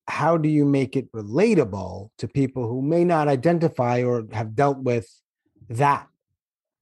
how 0.07 0.37
do 0.37 0.49
you 0.49 0.65
make 0.65 0.95
it 0.95 1.11
relatable 1.11 2.09
to 2.17 2.27
people 2.27 2.67
who 2.67 2.81
may 2.81 3.03
not 3.03 3.27
identify 3.27 4.03
or 4.03 4.25
have 4.31 4.55
dealt 4.55 4.77
with 4.79 5.07
that 5.69 6.07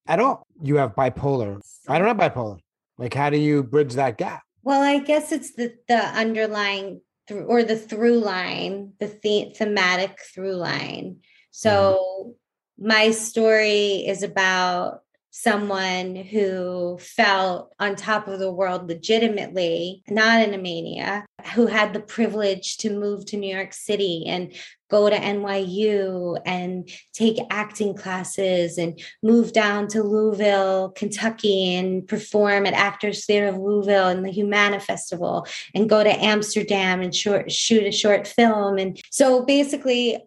at 0.08 0.20
all? 0.20 0.46
You 0.62 0.78
have 0.78 0.96
bipolar. 0.96 1.60
I 1.88 1.98
don't 1.98 2.08
have 2.08 2.34
bipolar. 2.34 2.60
Like, 2.98 3.14
how 3.14 3.30
do 3.30 3.38
you 3.38 3.64
bridge 3.64 3.94
that 3.94 4.18
gap? 4.18 4.44
Well, 4.62 4.82
I 4.82 5.00
guess 5.00 5.32
it's 5.32 5.56
the 5.56 5.74
the 5.88 5.98
underlying 5.98 7.02
through 7.28 7.46
or 7.46 7.64
the 7.64 7.78
through 7.78 8.20
line, 8.20 8.94
the, 9.00 9.08
the 9.22 9.54
thematic 9.56 10.20
through 10.34 10.56
line. 10.56 11.04
Mm-hmm. 11.04 11.52
So 11.52 12.36
my 12.78 13.12
story 13.12 14.06
is 14.06 14.24
about 14.24 15.03
someone 15.36 16.16
who 16.16 16.96
felt 17.00 17.74
on 17.80 17.96
top 17.96 18.28
of 18.28 18.38
the 18.38 18.52
world 18.52 18.88
legitimately, 18.88 20.04
not 20.08 20.48
in 20.48 20.54
a 20.54 20.60
mania, 20.60 21.26
who 21.56 21.66
had 21.66 21.92
the 21.92 22.00
privilege 22.00 22.78
to 22.78 22.92
move 22.92 23.26
to 23.26 23.36
New 23.36 23.54
York 23.54 23.74
City 23.74 24.26
and 24.28 24.54
go 24.92 25.10
to 25.10 25.16
NYU 25.16 26.40
and 26.46 26.88
take 27.14 27.40
acting 27.50 27.96
classes 27.96 28.78
and 28.78 29.02
move 29.24 29.54
down 29.54 29.88
to 29.88 30.04
Louisville, 30.04 30.92
Kentucky 30.92 31.74
and 31.74 32.08
perform 32.08 32.68
at 32.68 32.76
Actors 32.76 33.26
Theatre 33.26 33.48
of 33.48 33.58
Louisville 33.58 34.10
and 34.10 34.24
the 34.24 34.30
Humana 34.30 34.80
Festival 34.80 35.48
and 35.74 35.90
go 35.90 36.04
to 36.04 36.24
Amsterdam 36.24 37.02
and 37.02 37.14
short, 37.14 37.52
shoot 37.52 37.88
a 37.88 37.92
short 37.92 38.28
film. 38.28 38.78
And 38.78 39.02
so 39.10 39.44
basically, 39.44 40.20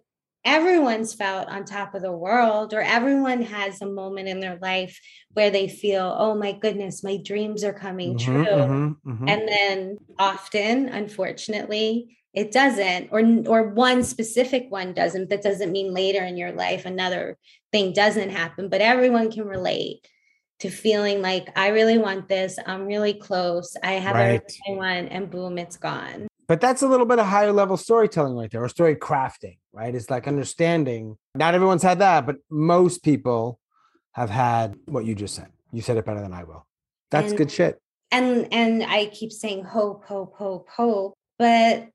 everyone's 0.47 1.15
felt 1.15 1.49
on 1.49 1.65
top 1.67 1.95
of 1.95 2.03
the 2.03 2.13
world 2.13 2.73
or 2.75 2.83
everyone 2.83 3.43
has 3.43 3.83
a 3.83 3.87
moment 3.87 4.29
in 4.29 4.41
their 4.41 4.59
life 4.63 5.01
where 5.35 5.51
they 5.51 5.69
feel 5.69 6.17
oh 6.19 6.35
my 6.37 6.53
goodness 6.53 7.05
my 7.05 7.19
dreams 7.19 7.65
are 7.65 7.75
coming 7.75 8.15
Mhm, 8.15 8.19
true 8.19 8.45
mhm, 8.45 8.97
mhm. 9.05 9.29
and 9.29 9.49
then 9.49 9.99
often 10.19 10.89
unfortunately 10.89 12.19
it 12.35 12.53
doesn't 12.53 13.09
or 13.13 13.23
or 13.49 13.71
one 13.75 14.03
specific 14.05 14.67
one 14.71 14.95
doesn't 14.95 15.31
that 15.31 15.43
doesn't 15.43 15.73
mean 15.73 15.93
later 15.95 16.25
in 16.25 16.37
your 16.37 16.53
life 16.53 16.87
another 16.87 17.37
thing 17.73 17.93
doesn't 17.93 18.31
happen 18.31 18.69
but 18.69 18.81
everyone 18.81 19.31
can 19.31 19.45
relate 19.47 20.07
to 20.61 20.71
feeling 20.71 21.21
like 21.23 21.49
i 21.59 21.69
really 21.69 21.99
want 21.99 22.29
this 22.29 22.59
i'm 22.67 22.87
really 22.87 23.15
close 23.15 23.77
i 23.83 23.93
have 23.95 24.15
Right. 24.15 24.41
everything 24.41 24.61
i 24.69 24.73
want 24.73 25.09
and 25.13 25.31
boom 25.31 25.59
it's 25.59 25.77
gone 25.77 26.27
But 26.49 26.61
that's 26.61 26.83
a 26.83 26.89
little 26.89 27.07
bit 27.07 27.19
of 27.19 27.27
higher 27.27 27.53
level 27.53 27.77
storytelling 27.77 28.37
right 28.37 28.51
there, 28.51 28.63
or 28.63 28.69
story 28.69 28.95
crafting, 28.95 29.59
right? 29.73 29.95
It's 29.95 30.11
like 30.11 30.29
understanding. 30.29 31.17
Not 31.35 31.55
everyone's 31.55 31.83
had 31.83 31.99
that, 31.99 32.25
but 32.27 32.37
most 32.51 33.03
people 33.03 33.59
have 34.13 34.31
had 34.31 34.77
what 34.87 35.05
you 35.05 35.15
just 35.15 35.35
said. 35.35 35.49
You 35.73 35.83
said 35.83 35.97
it 35.97 36.05
better 36.07 36.21
than 36.21 36.33
I 36.33 36.45
will. 36.45 36.67
That's 37.11 37.29
And- 37.31 37.39
good 37.39 37.51
shit. 37.51 37.81
and 38.13 38.47
and 38.53 38.85
I 38.85 39.07
keep 39.07 39.33
saying 39.33 39.65
hope, 39.65 40.05
hope, 40.05 40.35
hope, 40.37 40.69
hope, 40.69 41.15
but 41.39 41.89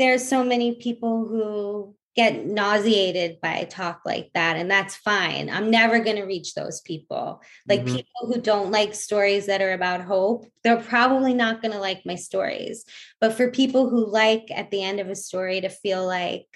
there's 0.00 0.28
so 0.28 0.42
many 0.44 0.74
people 0.74 1.26
who 1.26 1.94
get 2.14 2.46
nauseated 2.46 3.40
by 3.40 3.64
talk 3.64 4.02
like 4.04 4.30
that 4.34 4.56
and 4.56 4.70
that's 4.70 4.94
fine. 4.94 5.50
I'm 5.50 5.70
never 5.70 5.98
going 5.98 6.16
to 6.16 6.24
reach 6.24 6.54
those 6.54 6.80
people. 6.80 7.42
Like 7.68 7.80
mm-hmm. 7.80 7.96
people 7.96 8.26
who 8.26 8.40
don't 8.40 8.70
like 8.70 8.94
stories 8.94 9.46
that 9.46 9.62
are 9.62 9.72
about 9.72 10.00
hope 10.00 10.46
they're 10.62 10.80
probably 10.80 11.34
not 11.34 11.60
going 11.60 11.72
to 11.72 11.78
like 11.78 12.06
my 12.06 12.14
stories. 12.14 12.84
But 13.20 13.34
for 13.34 13.50
people 13.50 13.88
who 13.88 14.06
like 14.06 14.48
at 14.50 14.70
the 14.70 14.82
end 14.82 15.00
of 15.00 15.08
a 15.08 15.16
story 15.16 15.60
to 15.60 15.68
feel 15.68 16.06
like 16.06 16.46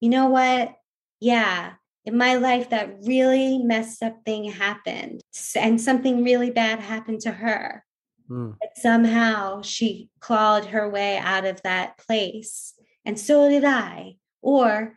you 0.00 0.08
know 0.08 0.26
what? 0.26 0.74
Yeah 1.20 1.74
in 2.04 2.16
my 2.16 2.34
life 2.34 2.70
that 2.70 2.96
really 3.04 3.58
messed 3.58 4.02
up 4.02 4.24
thing 4.24 4.50
happened 4.50 5.20
and 5.54 5.80
something 5.80 6.24
really 6.24 6.50
bad 6.50 6.80
happened 6.80 7.20
to 7.20 7.30
her. 7.30 7.84
Mm. 8.30 8.56
but 8.60 8.78
somehow 8.78 9.62
she 9.62 10.08
clawed 10.20 10.66
her 10.66 10.88
way 10.88 11.18
out 11.18 11.44
of 11.44 11.60
that 11.62 11.98
place 11.98 12.72
and 13.04 13.18
so 13.18 13.48
did 13.48 13.64
i. 13.64 14.16
Or 14.40 14.94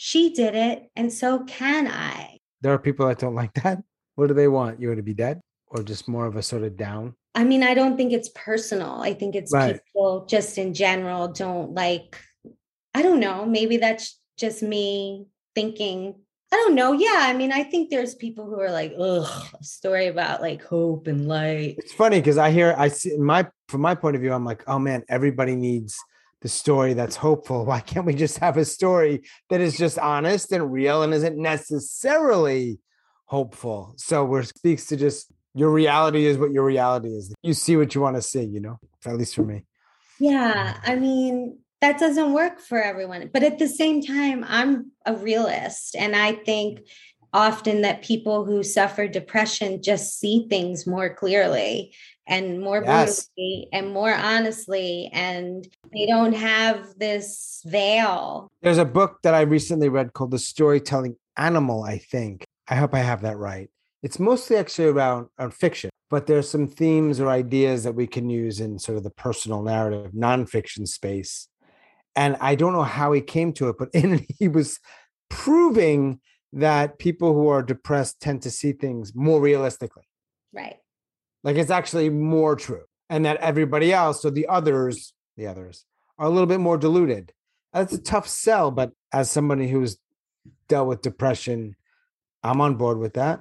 she 0.00 0.32
did 0.32 0.54
it 0.54 0.88
and 0.94 1.12
so 1.12 1.40
can 1.40 1.88
I. 1.88 2.38
There 2.60 2.72
are 2.72 2.78
people 2.78 3.08
that 3.08 3.18
don't 3.18 3.34
like 3.34 3.52
that. 3.54 3.82
What 4.14 4.28
do 4.28 4.34
they 4.34 4.46
want? 4.46 4.80
You 4.80 4.86
want 4.86 4.98
to 4.98 5.02
be 5.02 5.12
dead 5.12 5.40
or 5.66 5.82
just 5.82 6.06
more 6.06 6.24
of 6.24 6.36
a 6.36 6.42
sort 6.42 6.62
of 6.62 6.76
down? 6.76 7.16
I 7.34 7.42
mean, 7.42 7.64
I 7.64 7.74
don't 7.74 7.96
think 7.96 8.12
it's 8.12 8.30
personal. 8.32 9.00
I 9.02 9.12
think 9.12 9.34
it's 9.34 9.52
right. 9.52 9.80
people 9.84 10.24
just 10.26 10.56
in 10.56 10.72
general 10.72 11.26
don't 11.26 11.74
like, 11.74 12.16
I 12.94 13.02
don't 13.02 13.18
know, 13.18 13.44
maybe 13.44 13.78
that's 13.78 14.20
just 14.38 14.62
me 14.62 15.26
thinking 15.56 16.14
I 16.50 16.56
don't 16.56 16.76
know. 16.76 16.92
Yeah, 16.92 17.24
I 17.24 17.34
mean, 17.34 17.52
I 17.52 17.62
think 17.62 17.90
there's 17.90 18.14
people 18.14 18.46
who 18.46 18.58
are 18.58 18.70
like, 18.70 18.94
ugh, 18.98 19.46
a 19.60 19.62
story 19.62 20.06
about 20.06 20.40
like 20.40 20.64
hope 20.64 21.06
and 21.06 21.28
light. 21.28 21.74
It's 21.76 21.92
funny 21.92 22.20
because 22.20 22.38
I 22.38 22.50
hear, 22.50 22.74
I 22.78 22.88
see 22.88 23.18
my 23.18 23.46
from 23.68 23.82
my 23.82 23.94
point 23.94 24.16
of 24.16 24.22
view, 24.22 24.32
I'm 24.32 24.46
like, 24.46 24.62
oh 24.66 24.78
man, 24.78 25.02
everybody 25.10 25.54
needs 25.54 25.98
the 26.40 26.48
story 26.48 26.94
that's 26.94 27.16
hopeful. 27.16 27.64
Why 27.66 27.80
can't 27.80 28.06
we 28.06 28.14
just 28.14 28.38
have 28.38 28.56
a 28.56 28.64
story 28.64 29.22
that 29.50 29.60
is 29.60 29.76
just 29.76 29.98
honest 29.98 30.52
and 30.52 30.72
real 30.72 31.02
and 31.02 31.12
isn't 31.14 31.36
necessarily 31.36 32.80
hopeful? 33.26 33.94
So 33.96 34.24
we're 34.24 34.42
speaks 34.42 34.86
to 34.86 34.96
just 34.96 35.32
your 35.54 35.70
reality 35.70 36.26
is 36.26 36.38
what 36.38 36.52
your 36.52 36.64
reality 36.64 37.08
is. 37.08 37.34
You 37.42 37.54
see 37.54 37.76
what 37.76 37.94
you 37.94 38.00
want 38.00 38.16
to 38.16 38.22
see, 38.22 38.44
you 38.44 38.60
know, 38.60 38.78
at 39.04 39.16
least 39.16 39.34
for 39.34 39.42
me. 39.42 39.64
Yeah. 40.20 40.78
I 40.84 40.94
mean, 40.96 41.58
that 41.80 41.98
doesn't 41.98 42.32
work 42.32 42.60
for 42.60 42.80
everyone. 42.80 43.30
But 43.32 43.42
at 43.42 43.58
the 43.58 43.68
same 43.68 44.02
time, 44.02 44.44
I'm 44.46 44.92
a 45.06 45.14
realist. 45.14 45.94
And 45.96 46.14
I 46.14 46.32
think 46.32 46.80
often 47.32 47.82
that 47.82 48.02
people 48.02 48.44
who 48.44 48.62
suffer 48.62 49.06
depression 49.06 49.82
just 49.82 50.18
see 50.18 50.46
things 50.48 50.86
more 50.86 51.12
clearly 51.12 51.94
and 52.28 52.60
more 52.60 52.82
yes. 52.84 53.28
brutally 53.36 53.68
and 53.72 53.90
more 53.92 54.14
honestly 54.14 55.10
and 55.12 55.66
they 55.92 56.06
don't 56.06 56.34
have 56.34 56.94
this 56.98 57.62
veil. 57.66 58.48
There's 58.62 58.78
a 58.78 58.84
book 58.84 59.18
that 59.22 59.34
i 59.34 59.40
recently 59.40 59.88
read 59.88 60.12
called 60.12 60.30
the 60.30 60.38
storytelling 60.38 61.16
animal 61.36 61.82
i 61.82 61.98
think. 61.98 62.44
I 62.68 62.76
hope 62.76 62.94
i 62.94 63.00
have 63.00 63.22
that 63.22 63.38
right. 63.38 63.70
It's 64.00 64.20
mostly 64.20 64.56
actually 64.56 64.88
around, 64.88 65.28
around 65.38 65.54
fiction 65.54 65.90
but 66.10 66.26
there's 66.26 66.48
some 66.48 66.66
themes 66.66 67.20
or 67.20 67.28
ideas 67.28 67.84
that 67.84 67.94
we 67.94 68.06
can 68.06 68.30
use 68.30 68.60
in 68.60 68.78
sort 68.78 68.96
of 68.96 69.04
the 69.04 69.10
personal 69.10 69.62
narrative 69.62 70.12
nonfiction 70.12 70.86
space. 70.86 71.48
And 72.14 72.36
i 72.40 72.54
don't 72.54 72.74
know 72.74 72.82
how 72.82 73.12
he 73.12 73.22
came 73.22 73.52
to 73.54 73.70
it 73.70 73.76
but 73.78 73.88
in 73.94 74.26
he 74.38 74.48
was 74.48 74.78
proving 75.30 76.20
that 76.52 76.98
people 76.98 77.34
who 77.34 77.48
are 77.48 77.62
depressed 77.62 78.20
tend 78.20 78.40
to 78.42 78.50
see 78.50 78.72
things 78.72 79.14
more 79.14 79.40
realistically. 79.40 80.04
Right 80.52 80.76
like 81.42 81.56
it's 81.56 81.70
actually 81.70 82.10
more 82.10 82.56
true. 82.56 82.82
And 83.10 83.24
that 83.24 83.38
everybody 83.38 83.92
else, 83.92 84.20
so 84.22 84.30
the 84.30 84.48
others, 84.48 85.14
the 85.36 85.46
others 85.46 85.84
are 86.18 86.26
a 86.26 86.30
little 86.30 86.46
bit 86.46 86.60
more 86.60 86.76
diluted. 86.76 87.32
That's 87.72 87.92
a 87.92 88.02
tough 88.02 88.28
sell, 88.28 88.70
but 88.70 88.92
as 89.12 89.30
somebody 89.30 89.68
who's 89.68 89.98
dealt 90.68 90.88
with 90.88 91.02
depression, 91.02 91.76
I'm 92.42 92.60
on 92.60 92.76
board 92.76 92.98
with 92.98 93.14
that. 93.14 93.40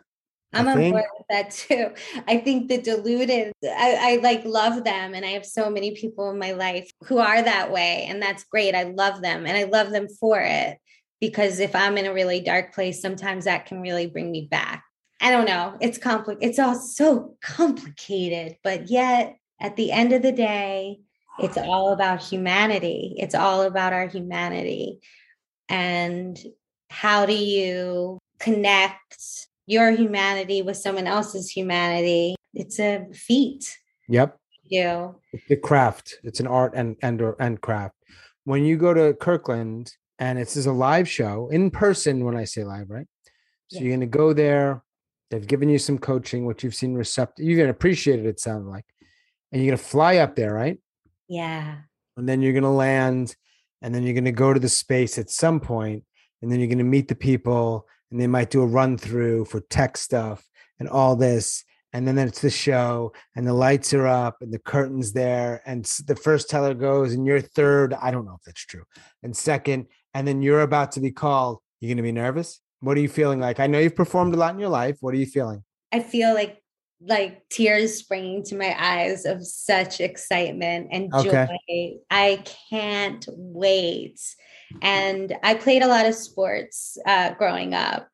I'm 0.54 0.68
on 0.68 0.92
board 0.92 1.04
with 1.18 1.28
that 1.30 1.52
too. 1.52 1.92
I 2.28 2.38
think 2.38 2.70
the 2.70 2.78
diluted, 2.78 3.52
I, 3.64 3.98
I, 4.14 4.20
like 4.24 4.46
love 4.46 4.84
them. 4.84 5.14
And 5.14 5.26
I 5.26 5.30
have 5.30 5.46
so 5.46 5.70
many 5.70 5.92
people 5.96 6.30
in 6.30 6.40
my 6.40 6.54
life 6.54 6.90
who 7.04 7.18
are 7.18 7.42
that 7.42 7.72
way. 7.72 8.06
And 8.10 8.22
that's 8.22 8.46
great. 8.46 8.74
I 8.74 8.84
love 8.84 9.22
them 9.22 9.46
and 9.46 9.58
I 9.58 9.64
love 9.64 9.92
them 9.92 10.08
for 10.08 10.40
it. 10.40 10.78
Because 11.20 11.60
if 11.60 11.76
I'm 11.76 11.98
in 11.98 12.06
a 12.06 12.14
really 12.14 12.40
dark 12.40 12.74
place, 12.74 13.02
sometimes 13.02 13.46
that 13.46 13.66
can 13.66 13.82
really 13.82 14.08
bring 14.08 14.32
me 14.32 14.48
back. 14.50 14.84
I 15.20 15.32
don't 15.32 15.46
know. 15.46 15.76
It's 15.82 15.98
complicated. 15.98 16.50
It's 16.50 16.60
all 16.60 16.76
so 16.76 17.36
complicated, 17.42 18.58
but 18.64 18.90
yet 18.90 19.38
at 19.60 19.76
the 19.76 19.92
end 19.92 20.14
of 20.14 20.22
the 20.22 20.32
day, 20.32 21.00
it's 21.40 21.58
all 21.58 21.94
about 21.94 22.24
humanity. 22.24 23.16
It's 23.18 23.36
all 23.36 23.62
about 23.62 23.94
our 23.94 24.08
humanity. 24.08 25.00
And 25.70 26.38
how 26.90 27.26
do 27.26 27.34
you 27.34 28.20
connect 28.40 29.48
your 29.66 29.92
humanity 29.92 30.62
with 30.62 30.78
someone 30.78 31.08
else's 31.08 31.50
humanity? 31.50 32.36
It's 32.54 32.80
a 32.80 33.06
feat. 33.14 33.78
Yep. 34.08 34.38
You. 34.70 35.16
It's 35.34 35.52
a 35.52 35.56
craft. 35.56 36.16
It's 36.24 36.40
an 36.40 36.48
art 36.48 36.74
and 36.76 36.98
and 37.02 37.22
or 37.22 37.36
and 37.40 37.62
craft. 37.62 37.96
When 38.44 38.66
you 38.66 38.78
go 38.78 38.94
to 38.94 39.14
Kirkland 39.14 39.94
and 40.20 40.40
it's 40.40 40.66
a 40.66 40.72
live 40.72 41.08
show 41.08 41.50
in 41.50 41.72
person, 41.72 42.26
when 42.26 42.36
I 42.36 42.46
say 42.46 42.64
live, 42.64 42.90
right? 42.90 43.08
So 43.68 43.80
yeah. 43.80 43.86
you're 43.86 43.96
gonna 43.96 44.08
go 44.08 44.34
there 44.34 44.84
They've 45.30 45.46
given 45.46 45.70
you 45.70 45.78
some 45.78 45.98
coaching, 45.98 46.46
which 46.46 46.64
you've 46.64 46.76
seen 46.76 46.94
receptive. 46.94 47.46
You're 47.46 47.58
gonna 47.58 47.70
appreciate 47.70 48.20
it. 48.20 48.26
It 48.26 48.40
sounds 48.40 48.66
like, 48.66 48.86
and 49.52 49.62
you're 49.62 49.72
gonna 49.72 49.84
fly 49.84 50.18
up 50.18 50.36
there, 50.36 50.54
right? 50.54 50.80
Yeah. 51.28 51.80
And 52.16 52.28
then 52.28 52.42
you're 52.42 52.54
gonna 52.54 52.74
land, 52.74 53.36
and 53.82 53.94
then 53.94 54.04
you're 54.04 54.16
gonna 54.16 54.32
go 54.32 54.54
to 54.54 54.60
the 54.60 54.70
space 54.70 55.18
at 55.18 55.30
some 55.30 55.60
point, 55.60 56.04
and 56.42 56.52
then 56.52 56.60
you're 56.60 56.70
gonna 56.70 56.84
meet 56.84 57.10
the 57.10 57.16
people, 57.16 57.88
and 58.10 58.20
they 58.20 58.28
might 58.28 58.50
do 58.50 58.62
a 58.62 58.66
run 58.66 58.98
through 58.98 59.46
for 59.46 59.60
tech 59.60 59.98
stuff 59.98 60.48
and 60.80 60.88
all 60.88 61.16
this, 61.16 61.66
and 61.92 62.08
then 62.08 62.18
it's 62.18 62.42
the 62.42 62.50
show, 62.50 63.12
and 63.36 63.46
the 63.46 63.54
lights 63.54 63.94
are 63.94 64.08
up, 64.08 64.38
and 64.42 64.54
the 64.54 64.60
curtains 64.60 65.12
there, 65.14 65.62
and 65.66 65.84
the 66.06 66.16
first 66.16 66.50
teller 66.50 66.74
goes, 66.74 67.14
and 67.14 67.26
you're 67.26 67.42
third. 67.42 67.94
I 67.94 68.12
don't 68.12 68.26
know 68.26 68.36
if 68.36 68.44
that's 68.46 68.66
true, 68.66 68.84
and 69.24 69.36
second, 69.36 69.88
and 70.14 70.26
then 70.26 70.42
you're 70.42 70.62
about 70.62 70.94
to 70.94 71.02
be 71.02 71.12
called. 71.12 71.60
You're 71.80 71.94
gonna 71.94 72.04
be 72.04 72.12
nervous. 72.12 72.62
What 72.80 72.98
are 72.98 73.02
you 73.02 73.10
feeling 73.10 73.40
like? 73.40 73.60
I 73.60 73.68
know 73.68 73.80
you've 73.80 73.96
performed 73.96 74.34
a 74.34 74.38
lot 74.38 74.54
in 74.54 74.60
your 74.60 74.70
life. 74.70 74.98
What 75.02 75.14
are 75.14 75.18
you 75.18 75.26
feeling? 75.26 75.64
I 75.92 76.00
feel 76.00 76.34
like 76.34 76.62
like 77.00 77.48
tears 77.50 77.96
springing 77.96 78.44
to 78.44 78.58
my 78.58 78.76
eyes 78.78 79.26
of 79.26 79.46
such 79.46 80.02
excitement 80.02 80.88
and 80.92 81.12
joy. 81.12 81.30
Okay. 81.30 82.00
I 82.10 82.44
can't 82.70 83.26
wait. 83.30 84.20
And 84.82 85.36
I 85.44 85.54
played 85.54 85.84
a 85.84 85.88
lot 85.88 86.08
of 86.08 86.16
sports 86.16 86.98
uh, 87.06 87.34
growing 87.36 87.74
up, 87.74 88.10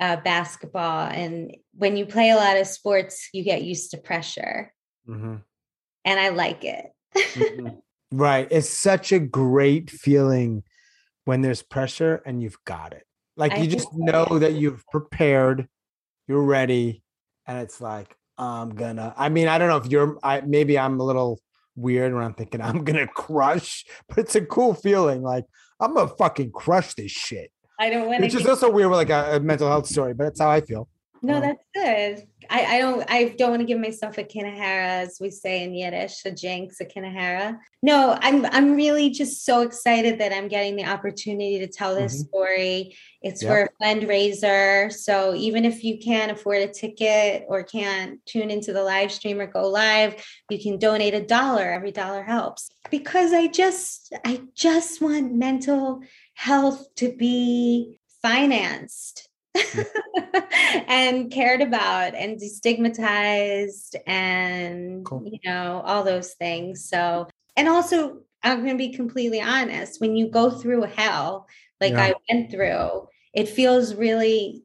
uh, 0.00 0.16
basketball. 0.16 1.06
And 1.06 1.56
when 1.74 1.96
you 1.96 2.04
play 2.04 2.30
a 2.30 2.36
lot 2.36 2.56
of 2.56 2.66
sports, 2.66 3.28
you 3.32 3.44
get 3.44 3.62
used 3.62 3.92
to 3.92 3.96
pressure. 3.96 4.72
Mm-hmm. 5.08 5.36
And 6.04 6.20
I 6.20 6.30
like 6.30 6.64
it. 6.64 6.86
mm-hmm. 7.16 7.68
Right. 8.12 8.46
It's 8.52 8.70
such 8.70 9.10
a 9.10 9.18
great 9.18 9.90
feeling 9.90 10.62
when 11.24 11.42
there's 11.42 11.60
pressure 11.60 12.22
and 12.24 12.40
you've 12.40 12.56
got 12.64 12.92
it. 12.92 13.04
Like 13.36 13.52
I 13.52 13.56
you 13.58 13.68
just 13.68 13.88
know 13.92 14.38
that 14.38 14.54
you've 14.54 14.86
prepared, 14.88 15.68
you're 16.26 16.42
ready, 16.42 17.02
and 17.46 17.58
it's 17.58 17.80
like 17.80 18.16
I'm 18.38 18.70
gonna. 18.70 19.14
I 19.16 19.28
mean, 19.28 19.48
I 19.48 19.58
don't 19.58 19.68
know 19.68 19.76
if 19.76 19.86
you're. 19.86 20.18
I 20.22 20.40
maybe 20.40 20.78
I'm 20.78 21.00
a 21.00 21.04
little 21.04 21.40
weird 21.74 22.14
when 22.14 22.24
I'm 22.24 22.34
thinking 22.34 22.60
I'm 22.62 22.84
gonna 22.84 23.06
crush, 23.06 23.84
but 24.08 24.18
it's 24.18 24.34
a 24.34 24.44
cool 24.44 24.74
feeling. 24.74 25.22
Like 25.22 25.44
I'm 25.80 25.94
gonna 25.94 26.08
fucking 26.16 26.52
crush 26.52 26.94
this 26.94 27.12
shit. 27.12 27.50
I 27.78 27.90
don't 27.90 28.06
want. 28.06 28.22
Which 28.22 28.34
is 28.34 28.46
also 28.46 28.70
weird, 28.70 28.88
with 28.90 28.98
like 28.98 29.10
a, 29.10 29.36
a 29.36 29.40
mental 29.40 29.68
health 29.68 29.86
story, 29.86 30.14
but 30.14 30.24
that's 30.24 30.40
how 30.40 30.50
I 30.50 30.62
feel. 30.62 30.88
No, 31.22 31.40
that's 31.40 31.64
good. 31.74 32.26
I, 32.48 32.76
I 32.76 32.78
don't 32.78 33.04
I 33.08 33.34
don't 33.36 33.50
want 33.50 33.60
to 33.60 33.66
give 33.66 33.78
myself 33.78 34.18
a 34.18 34.24
kinahara, 34.24 35.02
as 35.02 35.18
we 35.20 35.30
say 35.30 35.64
in 35.64 35.74
Yiddish, 35.74 36.24
a 36.24 36.30
jinx, 36.30 36.80
a 36.80 36.84
kinahara. 36.84 37.58
No, 37.82 38.16
I'm 38.20 38.46
I'm 38.46 38.74
really 38.74 39.10
just 39.10 39.44
so 39.44 39.62
excited 39.62 40.20
that 40.20 40.32
I'm 40.32 40.48
getting 40.48 40.76
the 40.76 40.84
opportunity 40.84 41.58
to 41.60 41.66
tell 41.66 41.94
this 41.94 42.14
mm-hmm. 42.14 42.28
story. 42.28 42.96
It's 43.22 43.42
yep. 43.42 43.50
for 43.50 43.62
a 43.62 43.84
fundraiser. 43.84 44.92
So 44.92 45.34
even 45.34 45.64
if 45.64 45.82
you 45.82 45.98
can't 45.98 46.32
afford 46.32 46.62
a 46.62 46.68
ticket 46.68 47.44
or 47.48 47.62
can't 47.62 48.24
tune 48.26 48.50
into 48.50 48.72
the 48.72 48.82
live 48.82 49.10
stream 49.10 49.40
or 49.40 49.46
go 49.46 49.68
live, 49.68 50.24
you 50.50 50.62
can 50.62 50.78
donate 50.78 51.14
a 51.14 51.24
dollar. 51.24 51.64
Every 51.64 51.92
dollar 51.92 52.22
helps. 52.22 52.68
Because 52.90 53.32
I 53.32 53.48
just 53.48 54.12
I 54.24 54.42
just 54.54 55.00
want 55.00 55.34
mental 55.34 56.02
health 56.34 56.94
to 56.96 57.12
be 57.12 57.98
financed 58.22 59.28
and 60.88 61.30
cared 61.30 61.60
about 61.60 62.14
and 62.14 62.40
destigmatized 62.40 63.94
and 64.06 65.04
cool. 65.04 65.22
you 65.24 65.38
know 65.44 65.82
all 65.84 66.02
those 66.04 66.34
things 66.34 66.88
so 66.88 67.26
and 67.56 67.68
also 67.68 68.20
i'm 68.42 68.58
going 68.62 68.76
to 68.76 68.78
be 68.78 68.92
completely 68.92 69.40
honest 69.40 70.00
when 70.00 70.16
you 70.16 70.28
go 70.28 70.50
through 70.50 70.82
hell 70.82 71.46
like 71.80 71.92
yeah. 71.92 72.04
i 72.04 72.14
went 72.30 72.50
through 72.50 73.06
it 73.32 73.48
feels 73.48 73.94
really 73.94 74.62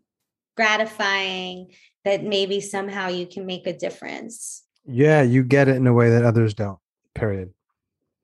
gratifying 0.56 1.72
that 2.06 2.24
maybe 2.24 2.60
somehow 2.62 3.08
you 3.08 3.26
can 3.28 3.46
make 3.46 3.68
a 3.68 3.78
difference 3.78 4.64
Yeah, 4.86 5.22
you 5.22 5.44
get 5.44 5.68
it 5.68 5.76
in 5.76 5.86
a 5.88 5.94
way 5.94 6.10
that 6.10 6.26
others 6.26 6.54
don't. 6.56 6.80
Period. 7.14 7.54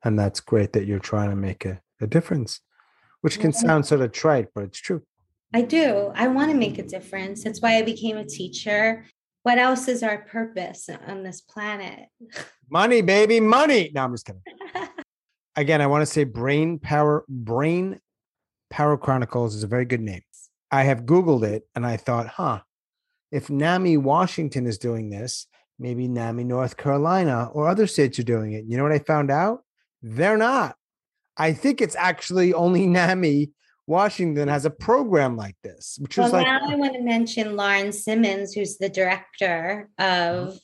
And 0.03 0.17
that's 0.17 0.39
great 0.39 0.73
that 0.73 0.85
you're 0.87 0.99
trying 0.99 1.29
to 1.29 1.35
make 1.35 1.65
a, 1.65 1.79
a 2.01 2.07
difference, 2.07 2.61
which 3.21 3.39
can 3.39 3.51
Yeah. 3.51 3.59
sound 3.59 3.85
sort 3.85 4.01
of 4.01 4.11
trite, 4.11 4.47
but 4.55 4.63
it's 4.63 4.79
true. 4.79 5.03
I 5.53 5.61
do. 5.61 6.11
I 6.13 6.27
want 6.27 6.51
to 6.51 6.57
make 6.57 6.77
a 6.77 6.83
difference. 6.83 7.43
That's 7.43 7.61
why 7.61 7.77
I 7.77 7.81
became 7.81 8.17
a 8.17 8.25
teacher. 8.25 9.05
What 9.43 9.57
else 9.57 9.87
is 9.87 10.03
our 10.03 10.19
purpose 10.19 10.89
on 11.07 11.23
this 11.23 11.41
planet? 11.41 12.07
Money, 12.69 13.01
baby, 13.01 13.39
money. 13.39 13.91
No, 13.95 14.03
I'm 14.03 14.13
just 14.13 14.25
kidding. 14.25 14.41
Again, 15.55 15.81
I 15.81 15.87
want 15.87 16.01
to 16.01 16.05
say 16.05 16.25
Brain 16.25 16.79
Power, 16.79 17.23
Brain 17.29 18.01
Power 18.69 18.97
Chronicles 18.97 19.55
is 19.55 19.63
a 19.63 19.67
very 19.67 19.85
good 19.85 20.01
name. 20.01 20.21
I 20.69 20.83
have 20.83 21.03
Googled 21.03 21.43
it 21.43 21.63
and 21.75 21.85
I 21.85 21.95
thought, 21.95 22.27
huh, 22.27 22.59
if 23.31 23.49
NAMI 23.49 23.97
Washington 23.97 24.65
is 24.65 24.77
doing 24.77 25.09
this, 25.09 25.47
maybe 25.79 26.07
NAMI 26.07 26.43
North 26.43 26.75
Carolina 26.75 27.49
or 27.53 27.69
other 27.69 27.87
states 27.87 28.19
are 28.19 28.23
doing 28.23 28.51
it. 28.51 28.65
You 28.67 28.77
know 28.77 28.83
what 28.83 28.91
I 28.91 28.99
found 28.99 29.31
out? 29.31 29.63
They're 30.01 30.37
not. 30.37 30.75
I 31.37 31.53
think 31.53 31.81
it's 31.81 31.95
actually 31.95 32.53
only 32.53 32.85
NAMI 32.87 33.51
Washington 33.87 34.47
has 34.49 34.65
a 34.65 34.69
program 34.69 35.37
like 35.37 35.55
this, 35.63 35.97
which 35.99 36.17
Well, 36.17 36.25
was 36.27 36.33
like, 36.33 36.45
now 36.45 36.59
I 36.61 36.75
want 36.75 36.93
to 36.93 37.01
mention 37.01 37.55
Lauren 37.55 37.91
Simmons, 37.91 38.53
who's 38.53 38.77
the 38.77 38.89
director 38.89 39.89
Mm-hmm. 39.99 40.49
of 40.49 40.59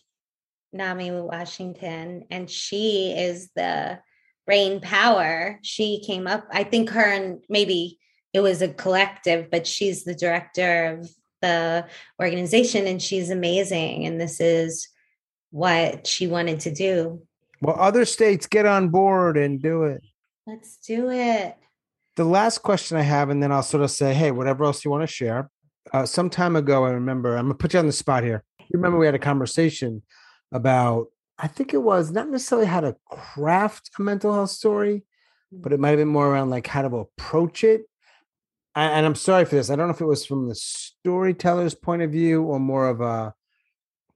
NAMI 0.73 1.11
Washington, 1.11 2.25
and 2.31 2.49
she 2.49 3.13
is 3.15 3.49
the 3.55 3.99
brain 4.45 4.81
power. 4.81 5.59
She 5.63 6.03
came 6.05 6.27
up, 6.27 6.47
I 6.51 6.63
think 6.63 6.89
her 6.89 7.05
and 7.05 7.43
maybe 7.47 7.99
it 8.33 8.41
was 8.41 8.61
a 8.61 8.67
collective, 8.73 9.49
but 9.51 9.65
she's 9.67 10.03
the 10.03 10.15
director 10.15 10.97
of 10.99 11.09
the 11.41 11.85
organization 12.21 12.87
and 12.87 13.01
she's 13.01 13.29
amazing. 13.29 14.05
And 14.05 14.19
this 14.19 14.41
is 14.41 14.89
what 15.51 16.07
she 16.07 16.25
wanted 16.25 16.59
to 16.61 16.73
do. 16.73 17.21
well, 17.61 17.75
other 17.79 18.03
states 18.05 18.47
get 18.47 18.65
on 18.65 18.89
board 18.89 19.37
and 19.37 19.61
do 19.61 19.83
it. 19.83 20.01
Let's 20.47 20.77
do 20.77 21.09
it. 21.11 21.55
The 22.15 22.23
last 22.23 22.59
question 22.59 22.97
I 22.97 23.01
have, 23.01 23.29
and 23.29 23.41
then 23.41 23.51
I'll 23.51 23.63
sort 23.63 23.83
of 23.83 23.91
say, 23.91 24.13
hey, 24.13 24.31
whatever 24.31 24.63
else 24.65 24.85
you 24.85 24.91
want 24.91 25.03
to 25.03 25.07
share. 25.07 25.49
Uh, 25.91 26.05
some 26.05 26.29
time 26.29 26.55
ago, 26.55 26.85
I 26.85 26.91
remember, 26.91 27.35
I'm 27.35 27.45
going 27.45 27.57
to 27.57 27.61
put 27.61 27.73
you 27.73 27.79
on 27.79 27.87
the 27.87 27.91
spot 27.91 28.23
here. 28.23 28.43
You 28.59 28.65
remember 28.73 28.97
we 28.97 29.05
had 29.05 29.15
a 29.15 29.19
conversation 29.19 30.01
about, 30.51 31.07
I 31.37 31.47
think 31.47 31.73
it 31.73 31.81
was 31.81 32.11
not 32.11 32.29
necessarily 32.29 32.67
how 32.67 32.81
to 32.81 32.95
craft 33.09 33.89
a 33.99 34.01
mental 34.01 34.33
health 34.33 34.51
story, 34.51 35.03
but 35.51 35.73
it 35.73 35.79
might 35.79 35.89
have 35.89 35.99
been 35.99 36.07
more 36.07 36.27
around 36.27 36.49
like 36.49 36.67
how 36.67 36.83
to 36.83 36.95
approach 36.97 37.63
it. 37.63 37.83
And 38.75 39.05
I'm 39.05 39.15
sorry 39.15 39.45
for 39.45 39.55
this. 39.55 39.69
I 39.69 39.75
don't 39.75 39.87
know 39.87 39.93
if 39.93 40.01
it 40.01 40.05
was 40.05 40.25
from 40.25 40.47
the 40.47 40.55
storyteller's 40.55 41.75
point 41.75 42.01
of 42.01 42.11
view 42.11 42.43
or 42.43 42.59
more 42.59 42.87
of 42.87 43.01
a 43.01 43.33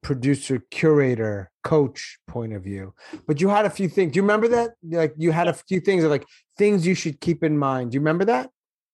producer, 0.08 0.64
curator, 0.72 1.52
coach 1.66 2.18
point 2.30 2.54
of 2.54 2.64
view. 2.64 2.94
But 3.28 3.42
you 3.42 3.50
had 3.50 3.66
a 3.66 3.70
few 3.70 3.90
things. 3.90 4.14
Do 4.14 4.18
you 4.18 4.22
remember 4.22 4.48
that? 4.48 4.72
Like 4.82 5.14
you 5.18 5.34
had 5.34 5.50
a 5.50 5.54
few 5.54 5.82
things 5.82 6.06
of 6.06 6.10
like 6.10 6.26
things 6.58 6.88
you 6.88 6.96
should 6.96 7.20
keep 7.20 7.44
in 7.44 7.58
mind. 7.58 7.92
Do 7.92 7.96
you 7.96 8.00
remember 8.00 8.24
that? 8.24 8.50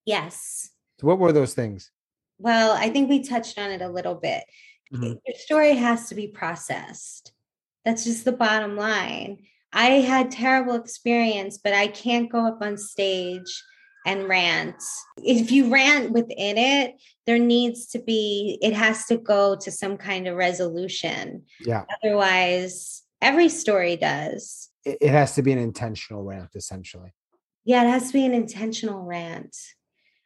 Yes. 0.07 0.71
So 0.99 1.05
what 1.05 1.19
were 1.19 1.31
those 1.31 1.53
things? 1.53 1.91
Well, 2.39 2.71
I 2.71 2.89
think 2.89 3.11
we 3.11 3.21
touched 3.21 3.59
on 3.59 3.69
it 3.69 3.83
a 3.83 3.89
little 3.89 4.15
bit. 4.15 4.43
Mhm. 4.91 5.19
Your 5.27 5.37
story 5.37 5.75
has 5.75 6.09
to 6.09 6.15
be 6.15 6.29
processed. 6.29 7.31
That's 7.85 8.03
just 8.05 8.25
the 8.25 8.31
bottom 8.31 8.75
line. 8.75 9.37
I 9.71 10.01
had 10.01 10.31
terrible 10.31 10.73
experience, 10.73 11.59
but 11.59 11.73
I 11.73 11.89
can't 11.89 12.31
go 12.31 12.43
up 12.47 12.63
on 12.63 12.75
stage 12.75 13.63
and 14.05 14.27
rant. 14.27 14.81
If 15.17 15.51
you 15.51 15.71
rant 15.71 16.11
within 16.11 16.57
it, 16.57 16.95
there 17.25 17.39
needs 17.39 17.87
to 17.87 17.99
be, 17.99 18.57
it 18.61 18.73
has 18.73 19.05
to 19.05 19.17
go 19.17 19.55
to 19.55 19.71
some 19.71 19.97
kind 19.97 20.27
of 20.27 20.35
resolution. 20.35 21.43
Yeah. 21.61 21.85
Otherwise, 22.03 23.03
every 23.21 23.49
story 23.49 23.95
does. 23.95 24.69
It, 24.85 25.09
has 25.09 25.35
to 25.35 25.41
be 25.41 25.53
an 25.53 25.59
intentional 25.59 26.23
rant, 26.23 26.49
essentially. 26.55 27.13
Yeah, 27.63 27.83
it 27.83 27.89
has 27.89 28.07
to 28.07 28.13
be 28.13 28.25
an 28.25 28.33
intentional 28.33 29.03
rant. 29.03 29.55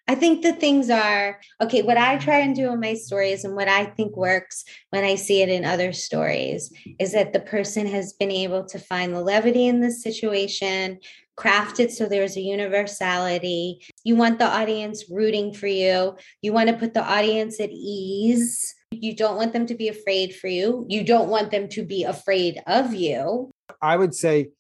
I 0.10 0.16
think 0.16 0.42
the 0.42 0.54
things 0.54 0.90
are 0.90 1.40
okay. 1.62 1.82
What 1.82 1.98
I 1.98 2.18
try 2.18 2.40
and 2.40 2.56
do 2.56 2.72
in 2.72 2.80
my 2.80 2.94
stories 2.94 3.44
and 3.44 3.56
what 3.56 3.68
I 3.68 3.86
think 3.86 4.16
works 4.16 4.64
when 4.92 5.04
I 5.04 5.16
see 5.16 5.42
it 5.42 5.50
in 5.50 5.66
other 5.66 5.92
stories 5.92 6.72
is 6.98 7.12
that 7.12 7.34
the 7.34 7.42
person 7.42 7.88
has 7.88 8.14
been 8.14 8.32
able 8.32 8.66
to 8.66 8.80
find 8.80 9.14
the 9.14 9.22
levity 9.22 9.68
in 9.68 9.82
this 9.82 10.02
situation, 10.02 11.00
craft 11.36 11.82
it 11.82 11.92
so 11.92 12.08
there's 12.08 12.38
a 12.38 12.42
universality. 12.42 13.86
You 14.06 14.16
want 14.16 14.40
the 14.40 14.48
audience 14.48 15.06
rooting 15.10 15.54
for 15.54 15.68
you, 15.68 16.16
you 16.42 16.54
want 16.54 16.70
to 16.70 16.78
put 16.78 16.94
the 16.94 17.04
audience 17.04 17.60
at 17.60 17.70
ease. 17.72 18.74
You 18.92 19.14
don't 19.14 19.36
want 19.36 19.52
them 19.52 19.66
to 19.66 19.76
be 19.76 19.90
afraid 19.90 20.34
for 20.34 20.48
you. 20.48 20.86
You 20.88 21.04
don't 21.04 21.28
want 21.28 21.52
them 21.52 21.68
to 21.70 21.84
be 21.84 22.06
afraid 22.06 22.62
of 22.66 22.94
you. 22.94 23.52
I 23.82 23.98
would 23.98 24.16
say 24.16 24.52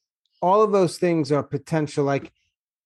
all 0.41 0.62
of 0.62 0.73
those 0.73 0.97
things 0.97 1.31
are 1.31 1.43
potential. 1.43 2.03
Like, 2.03 2.33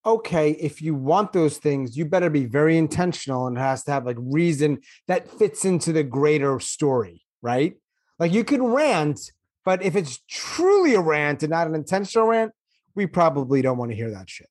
okay, 0.05 0.51
if 0.51 0.81
you 0.81 0.95
want 0.95 1.33
those 1.33 1.57
things, 1.57 1.95
you 1.95 2.05
better 2.05 2.29
be 2.29 2.45
very 2.45 2.77
intentional 2.77 3.47
and 3.47 3.57
it 3.57 3.61
has 3.61 3.83
to 3.83 3.91
have 3.91 4.05
like 4.05 4.17
reason 4.19 4.79
that 5.07 5.29
fits 5.29 5.65
into 5.65 5.93
the 5.93 6.03
greater 6.03 6.59
story, 6.59 7.23
right? 7.41 7.75
Like 8.19 8.33
you 8.33 8.43
could 8.43 8.61
rant, 8.61 9.19
but 9.63 9.83
if 9.83 9.95
it's 9.95 10.21
truly 10.29 10.95
a 10.95 11.01
rant 11.01 11.43
and 11.43 11.51
not 11.51 11.67
an 11.67 11.75
intentional 11.75 12.27
rant, 12.27 12.51
we 12.95 13.05
probably 13.05 13.61
don't 13.61 13.77
want 13.77 13.91
to 13.91 13.97
hear 13.97 14.11
that 14.11 14.29
shit. 14.29 14.49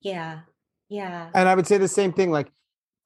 Yeah. 0.00 0.40
Yeah. 0.88 1.30
And 1.34 1.48
I 1.48 1.54
would 1.54 1.66
say 1.66 1.78
the 1.78 1.88
same 1.88 2.12
thing, 2.12 2.30
like, 2.30 2.50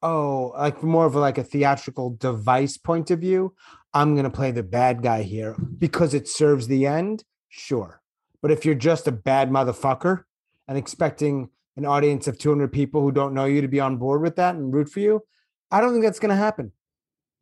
oh, 0.01 0.53
like 0.57 0.83
more 0.83 1.05
of 1.05 1.15
like 1.15 1.37
a 1.37 1.43
theatrical 1.43 2.11
device 2.11 2.77
point 2.77 3.11
of 3.11 3.19
view. 3.19 3.55
I'm 3.93 4.15
gonna 4.15 4.29
play 4.29 4.51
the 4.51 4.63
bad 4.63 5.01
guy 5.01 5.23
here 5.23 5.55
because 5.77 6.13
it 6.13 6.27
serves 6.27 6.67
the 6.67 6.85
end, 6.85 7.23
sure. 7.49 8.01
But 8.41 8.51
if 8.51 8.65
you're 8.65 8.75
just 8.75 9.07
a 9.07 9.11
bad 9.11 9.49
motherfucker 9.49 10.23
and 10.67 10.77
expecting 10.77 11.49
an 11.77 11.85
audience 11.85 12.27
of 12.27 12.37
200 12.37 12.71
people 12.71 13.01
who 13.01 13.11
don't 13.11 13.33
know 13.33 13.45
you 13.45 13.61
to 13.61 13.67
be 13.67 13.79
on 13.79 13.97
board 13.97 14.21
with 14.21 14.35
that 14.35 14.55
and 14.55 14.73
root 14.73 14.89
for 14.89 14.99
you, 14.99 15.21
I 15.69 15.81
don't 15.81 15.91
think 15.91 16.03
that's 16.03 16.19
gonna 16.19 16.35
happen. 16.35 16.71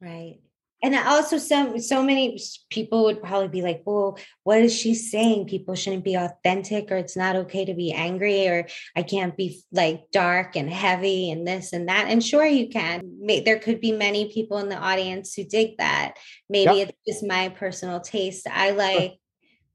Right. 0.02 0.40
And 0.82 0.96
also 0.96 1.38
some 1.38 1.78
so 1.80 2.02
many 2.02 2.40
people 2.70 3.04
would 3.04 3.22
probably 3.22 3.50
be 3.50 3.62
like, 3.62 3.82
well, 3.86 4.18
what 4.44 4.60
is 4.60 4.74
she 4.74 4.96
saying? 4.96 5.48
People 5.48 5.76
shouldn't 5.76 6.06
be 6.06 6.16
authentic 6.16 6.90
or 6.90 6.96
it's 6.96 7.18
not 7.18 7.36
okay 7.36 7.66
to 7.66 7.74
be 7.74 7.92
angry 7.92 8.48
or 8.48 8.66
I 8.96 9.04
can't 9.04 9.36
be 9.36 9.62
like 9.74 10.06
dark 10.14 10.56
and 10.56 10.70
heavy 10.70 11.32
and 11.32 11.46
this 11.46 11.74
and 11.74 11.90
that. 11.90 12.06
And 12.08 12.24
sure 12.24 12.46
you 12.46 12.70
can. 12.70 13.02
There 13.44 13.60
could 13.60 13.82
be 13.82 13.92
many 13.92 14.32
people 14.32 14.58
in 14.60 14.70
the 14.70 14.78
audience 14.78 15.34
who 15.34 15.44
dig 15.44 15.78
that. 15.80 16.14
Maybe 16.50 16.78
Yep. 16.78 16.90
it's 16.90 16.98
just 17.06 17.28
my 17.28 17.50
personal 17.50 18.00
taste. 18.00 18.48
I 18.48 18.72
like 18.72 19.20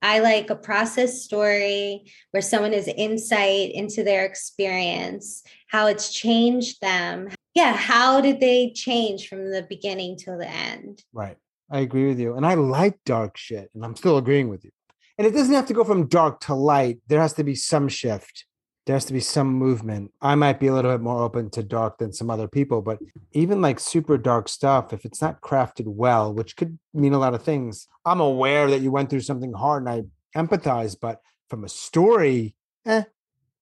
I 0.05 0.19
like 0.19 0.51
a 0.51 0.55
process 0.55 1.23
story 1.23 2.13
where 2.31 2.43
someone 2.43 2.75
has 2.75 2.89
insight 2.89 3.73
into 3.73 4.05
their 4.05 4.27
experience, 4.27 5.43
how 5.69 5.87
it's 5.87 6.13
changed 6.13 6.83
them. 6.83 7.31
Yeah, 7.55 7.73
how 7.73 8.21
did 8.21 8.39
they 8.39 8.71
change 8.73 9.29
from 9.29 9.51
the 9.51 9.63
beginning 9.67 10.19
till 10.19 10.37
the 10.37 10.47
end? 10.47 11.03
Right. 11.15 11.39
I 11.71 11.81
agree 11.81 12.07
with 12.07 12.21
you. 12.21 12.37
And 12.37 12.45
I 12.45 12.53
like 12.53 12.99
dark 13.07 13.39
shit, 13.39 13.71
and 13.75 13.83
I'm 13.83 13.97
still 13.97 14.19
agreeing 14.19 14.51
with 14.51 14.63
you. 14.63 14.73
And 15.17 15.27
it 15.27 15.31
doesn't 15.31 15.55
have 15.55 15.69
to 15.69 15.75
go 15.75 15.85
from 15.85 16.07
dark 16.09 16.41
to 16.41 16.55
light. 16.55 16.99
There 17.07 17.23
has 17.23 17.33
to 17.35 17.45
be 17.45 17.55
some 17.55 17.89
shift. 17.89 18.45
There 18.87 18.95
has 18.95 19.07
to 19.07 19.15
be 19.15 19.21
some 19.21 19.49
movement. 19.55 20.13
I 20.21 20.35
might 20.35 20.61
be 20.61 20.67
a 20.67 20.75
little 20.75 20.93
bit 20.93 21.01
more 21.01 21.23
open 21.23 21.49
to 21.51 21.63
dark 21.63 21.97
than 21.99 22.13
some 22.13 22.29
other 22.29 22.47
people, 22.49 22.83
but 22.83 22.99
even 23.33 23.63
like 23.63 23.81
super 23.81 24.19
dark 24.19 24.47
stuff, 24.49 24.93
if 24.93 25.07
it's 25.07 25.23
not 25.23 25.41
crafted 25.41 25.87
well, 25.87 26.35
which 26.35 26.55
could 26.57 26.79
mean 26.93 27.15
a 27.15 27.19
lot 27.19 27.33
of 27.33 27.43
things, 27.43 27.89
I'm 28.05 28.21
aware 28.21 28.69
that 28.69 28.83
you 28.83 28.91
went 28.91 29.09
through 29.09 29.21
something 29.21 29.55
hard 29.55 29.87
and 29.87 29.89
I 30.37 30.39
empathize, 30.39 30.97
but 31.01 31.21
from 31.49 31.65
a 31.65 31.69
story, 31.69 32.57
eh, 32.85 33.05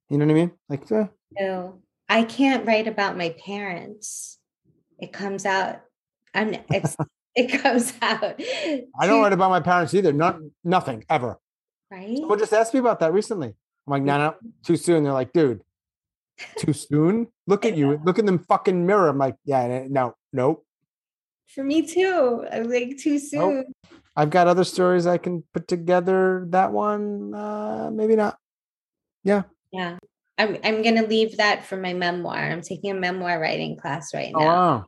you 0.09 0.19
know 0.19 0.27
what 0.27 0.33
I 0.33 0.35
mean? 0.35 0.51
Like, 0.69 0.91
eh, 0.91 1.07
So 1.39 1.81
I 2.09 2.25
can't 2.25 2.67
write 2.67 2.89
about 2.89 3.17
my 3.17 3.31
parents. 3.45 4.39
It 4.99 5.13
comes 5.13 5.47
out. 5.47 5.83
I'm 6.35 6.57
it's 6.71 6.97
it 7.37 7.63
comes 7.63 7.93
out. 8.03 8.41
I 8.99 9.07
don't 9.07 9.23
write 9.23 9.33
about 9.33 9.51
my 9.51 9.61
parents 9.61 9.95
either. 9.95 10.13
Not 10.13 10.39
nothing 10.65 11.05
ever. 11.09 11.39
right. 11.93 12.17
Someone 12.17 12.39
just 12.41 12.53
asked 12.53 12.75
me 12.75 12.81
about 12.81 12.99
that 13.01 13.13
recently. 13.13 13.55
I'm 13.87 13.91
like, 13.91 14.03
no, 14.03 14.19
no, 14.19 14.35
too 14.65 14.77
soon. 14.77 15.05
They're 15.05 15.13
like, 15.13 15.33
dude, 15.33 15.63
too 16.57 16.73
soon. 16.73 17.29
Look 17.47 17.65
at 17.65 17.77
you. 17.77 18.01
Look 18.05 18.19
in 18.19 18.27
the 18.27 18.39
fucking 18.39 18.87
mirror. 18.87 19.09
I'm 19.09 19.19
like, 19.19 19.37
yeah, 19.45 19.87
no, 19.89 20.15
nope. 20.33 20.65
For 21.49 21.65
me 21.65 21.83
too. 21.83 22.47
I'm 22.51 22.71
like 22.71 22.97
too 22.99 23.19
soon. 23.19 23.65
I've 24.17 24.31
got 24.31 24.47
other 24.47 24.65
stories 24.65 25.07
I 25.07 25.19
can 25.19 25.43
put 25.53 25.69
together. 25.69 26.47
That 26.51 26.73
one, 26.73 27.35
uh, 27.35 27.91
maybe 27.93 28.17
not. 28.17 28.39
Yeah. 29.25 29.43
Yeah. 29.73 29.99
I'm 30.39 30.57
I'm 30.65 30.83
gonna 30.83 31.07
leave 31.07 31.37
that 31.37 31.67
for 31.67 31.77
my 31.77 31.93
memoir. 31.93 32.37
I'm 32.37 32.63
taking 32.63 32.91
a 32.91 32.95
memoir 32.95 33.39
writing 33.39 33.77
class 33.77 34.15
right 34.15 34.33
Oh, 34.35 34.41
now. 34.41 34.47
wow. 34.47 34.85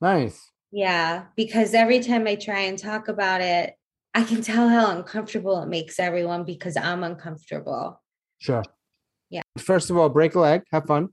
Nice. 0.00 0.40
Yeah, 0.70 1.24
because 1.34 1.74
every 1.74 2.00
time 2.00 2.26
I 2.26 2.36
try 2.36 2.60
and 2.60 2.78
talk 2.78 3.08
about 3.08 3.40
it, 3.40 3.74
I 4.14 4.22
can 4.22 4.42
tell 4.42 4.68
how 4.68 4.90
uncomfortable 4.90 5.62
it 5.62 5.68
makes 5.68 5.98
everyone 5.98 6.44
because 6.44 6.76
I'm 6.76 7.02
uncomfortable. 7.02 8.00
Sure. 8.38 8.62
Yeah. 9.30 9.42
First 9.58 9.90
of 9.90 9.96
all, 9.96 10.08
break 10.08 10.34
a 10.34 10.40
leg. 10.40 10.62
Have 10.72 10.86
fun. 10.86 11.08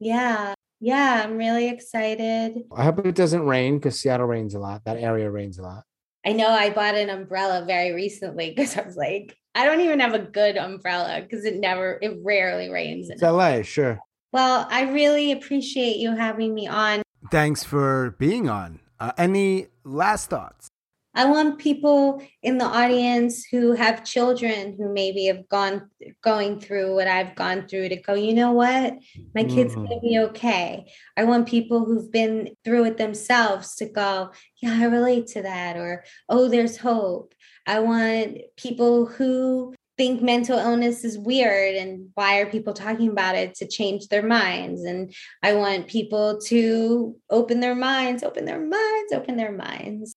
Yeah. 0.00 0.54
Yeah, 0.80 1.22
I'm 1.24 1.38
really 1.38 1.68
excited. 1.68 2.64
I 2.76 2.84
hope 2.84 3.06
it 3.06 3.14
doesn't 3.14 3.46
rain 3.46 3.78
because 3.78 3.98
Seattle 3.98 4.26
rains 4.26 4.54
a 4.54 4.58
lot. 4.58 4.84
That 4.84 4.98
area 4.98 5.30
rains 5.30 5.58
a 5.58 5.62
lot. 5.62 5.84
I 6.26 6.32
know 6.32 6.48
I 6.48 6.70
bought 6.70 6.94
an 6.94 7.10
umbrella 7.10 7.64
very 7.66 7.92
recently 7.92 8.50
because 8.56 8.76
I 8.76 8.82
was 8.82 8.96
like, 8.96 9.36
I 9.54 9.64
don't 9.64 9.80
even 9.80 10.00
have 10.00 10.14
a 10.14 10.18
good 10.18 10.56
umbrella 10.56 11.22
because 11.22 11.44
it 11.44 11.56
never, 11.56 11.98
it 12.02 12.18
rarely 12.22 12.68
rains. 12.70 13.08
It's 13.08 13.22
LA, 13.22 13.62
sure. 13.62 13.98
Well, 14.32 14.66
I 14.68 14.90
really 14.90 15.32
appreciate 15.32 15.96
you 15.96 16.14
having 16.16 16.54
me 16.54 16.66
on. 16.66 17.02
Thanks 17.30 17.62
for 17.62 18.16
being 18.18 18.48
on. 18.48 18.80
Uh, 18.98 19.12
any 19.16 19.68
last 19.84 20.28
thoughts? 20.28 20.68
I 21.14 21.26
want 21.26 21.58
people 21.58 22.22
in 22.42 22.58
the 22.58 22.64
audience 22.64 23.44
who 23.44 23.72
have 23.72 24.04
children 24.04 24.74
who 24.76 24.92
maybe 24.92 25.26
have 25.26 25.48
gone 25.48 25.88
going 26.22 26.58
through 26.60 26.94
what 26.94 27.06
I've 27.06 27.36
gone 27.36 27.68
through 27.68 27.90
to 27.90 27.96
go, 27.96 28.14
you 28.14 28.34
know 28.34 28.52
what? 28.52 28.98
My 29.34 29.44
kid's 29.44 29.74
mm. 29.74 29.86
going 29.86 30.00
to 30.00 30.00
be 30.00 30.18
okay. 30.30 30.92
I 31.16 31.24
want 31.24 31.48
people 31.48 31.84
who've 31.84 32.10
been 32.10 32.56
through 32.64 32.86
it 32.86 32.96
themselves 32.96 33.76
to 33.76 33.86
go, 33.86 34.30
yeah, 34.60 34.76
I 34.80 34.86
relate 34.86 35.28
to 35.28 35.42
that 35.42 35.76
or 35.76 36.04
oh, 36.28 36.48
there's 36.48 36.76
hope. 36.76 37.34
I 37.66 37.78
want 37.78 38.38
people 38.56 39.06
who 39.06 39.74
think 39.96 40.20
mental 40.20 40.58
illness 40.58 41.04
is 41.04 41.16
weird 41.16 41.76
and 41.76 42.08
why 42.14 42.40
are 42.40 42.46
people 42.46 42.72
talking 42.72 43.08
about 43.08 43.36
it 43.36 43.54
to 43.54 43.68
change 43.68 44.08
their 44.08 44.24
minds 44.24 44.82
and 44.82 45.14
i 45.40 45.52
want 45.52 45.86
people 45.86 46.40
to 46.40 47.16
open 47.30 47.60
their 47.60 47.76
minds 47.76 48.24
open 48.24 48.44
their 48.44 48.60
minds 48.60 49.12
open 49.12 49.36
their 49.36 49.52
minds 49.52 50.16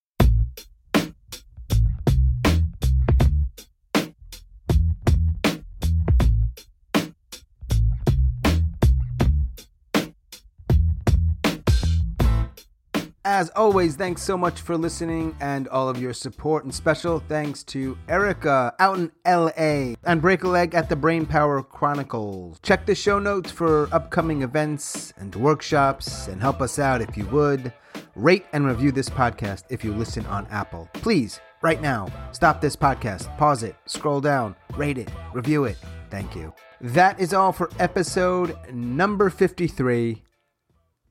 As 13.29 13.49
always, 13.57 13.97
thanks 13.97 14.21
so 14.21 14.37
much 14.37 14.61
for 14.61 14.77
listening 14.77 15.35
and 15.41 15.67
all 15.67 15.89
of 15.89 16.01
your 16.01 16.13
support. 16.13 16.63
And 16.63 16.73
special 16.73 17.19
thanks 17.19 17.61
to 17.65 17.97
Erica 18.07 18.73
out 18.79 18.99
in 18.99 19.11
LA 19.27 19.95
and 20.05 20.21
Break 20.21 20.45
a 20.45 20.47
Leg 20.47 20.73
at 20.73 20.87
the 20.87 20.95
Brain 20.95 21.25
Power 21.25 21.61
Chronicles. 21.61 22.57
Check 22.61 22.85
the 22.85 22.95
show 22.95 23.19
notes 23.19 23.51
for 23.51 23.89
upcoming 23.91 24.43
events 24.43 25.11
and 25.17 25.35
workshops 25.35 26.29
and 26.29 26.39
help 26.39 26.61
us 26.61 26.79
out 26.79 27.01
if 27.01 27.17
you 27.17 27.25
would. 27.25 27.73
Rate 28.15 28.45
and 28.53 28.65
review 28.65 28.93
this 28.93 29.09
podcast 29.09 29.65
if 29.69 29.83
you 29.83 29.93
listen 29.93 30.25
on 30.27 30.47
Apple. 30.47 30.89
Please, 30.93 31.41
right 31.61 31.81
now, 31.81 32.07
stop 32.31 32.61
this 32.61 32.77
podcast, 32.77 33.37
pause 33.37 33.61
it, 33.61 33.75
scroll 33.87 34.21
down, 34.21 34.55
rate 34.77 34.97
it, 34.97 35.11
review 35.33 35.65
it. 35.65 35.75
Thank 36.09 36.33
you. 36.33 36.53
That 36.79 37.19
is 37.19 37.33
all 37.33 37.51
for 37.51 37.69
episode 37.77 38.55
number 38.71 39.29
53. 39.29 40.23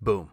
Boom. 0.01 0.33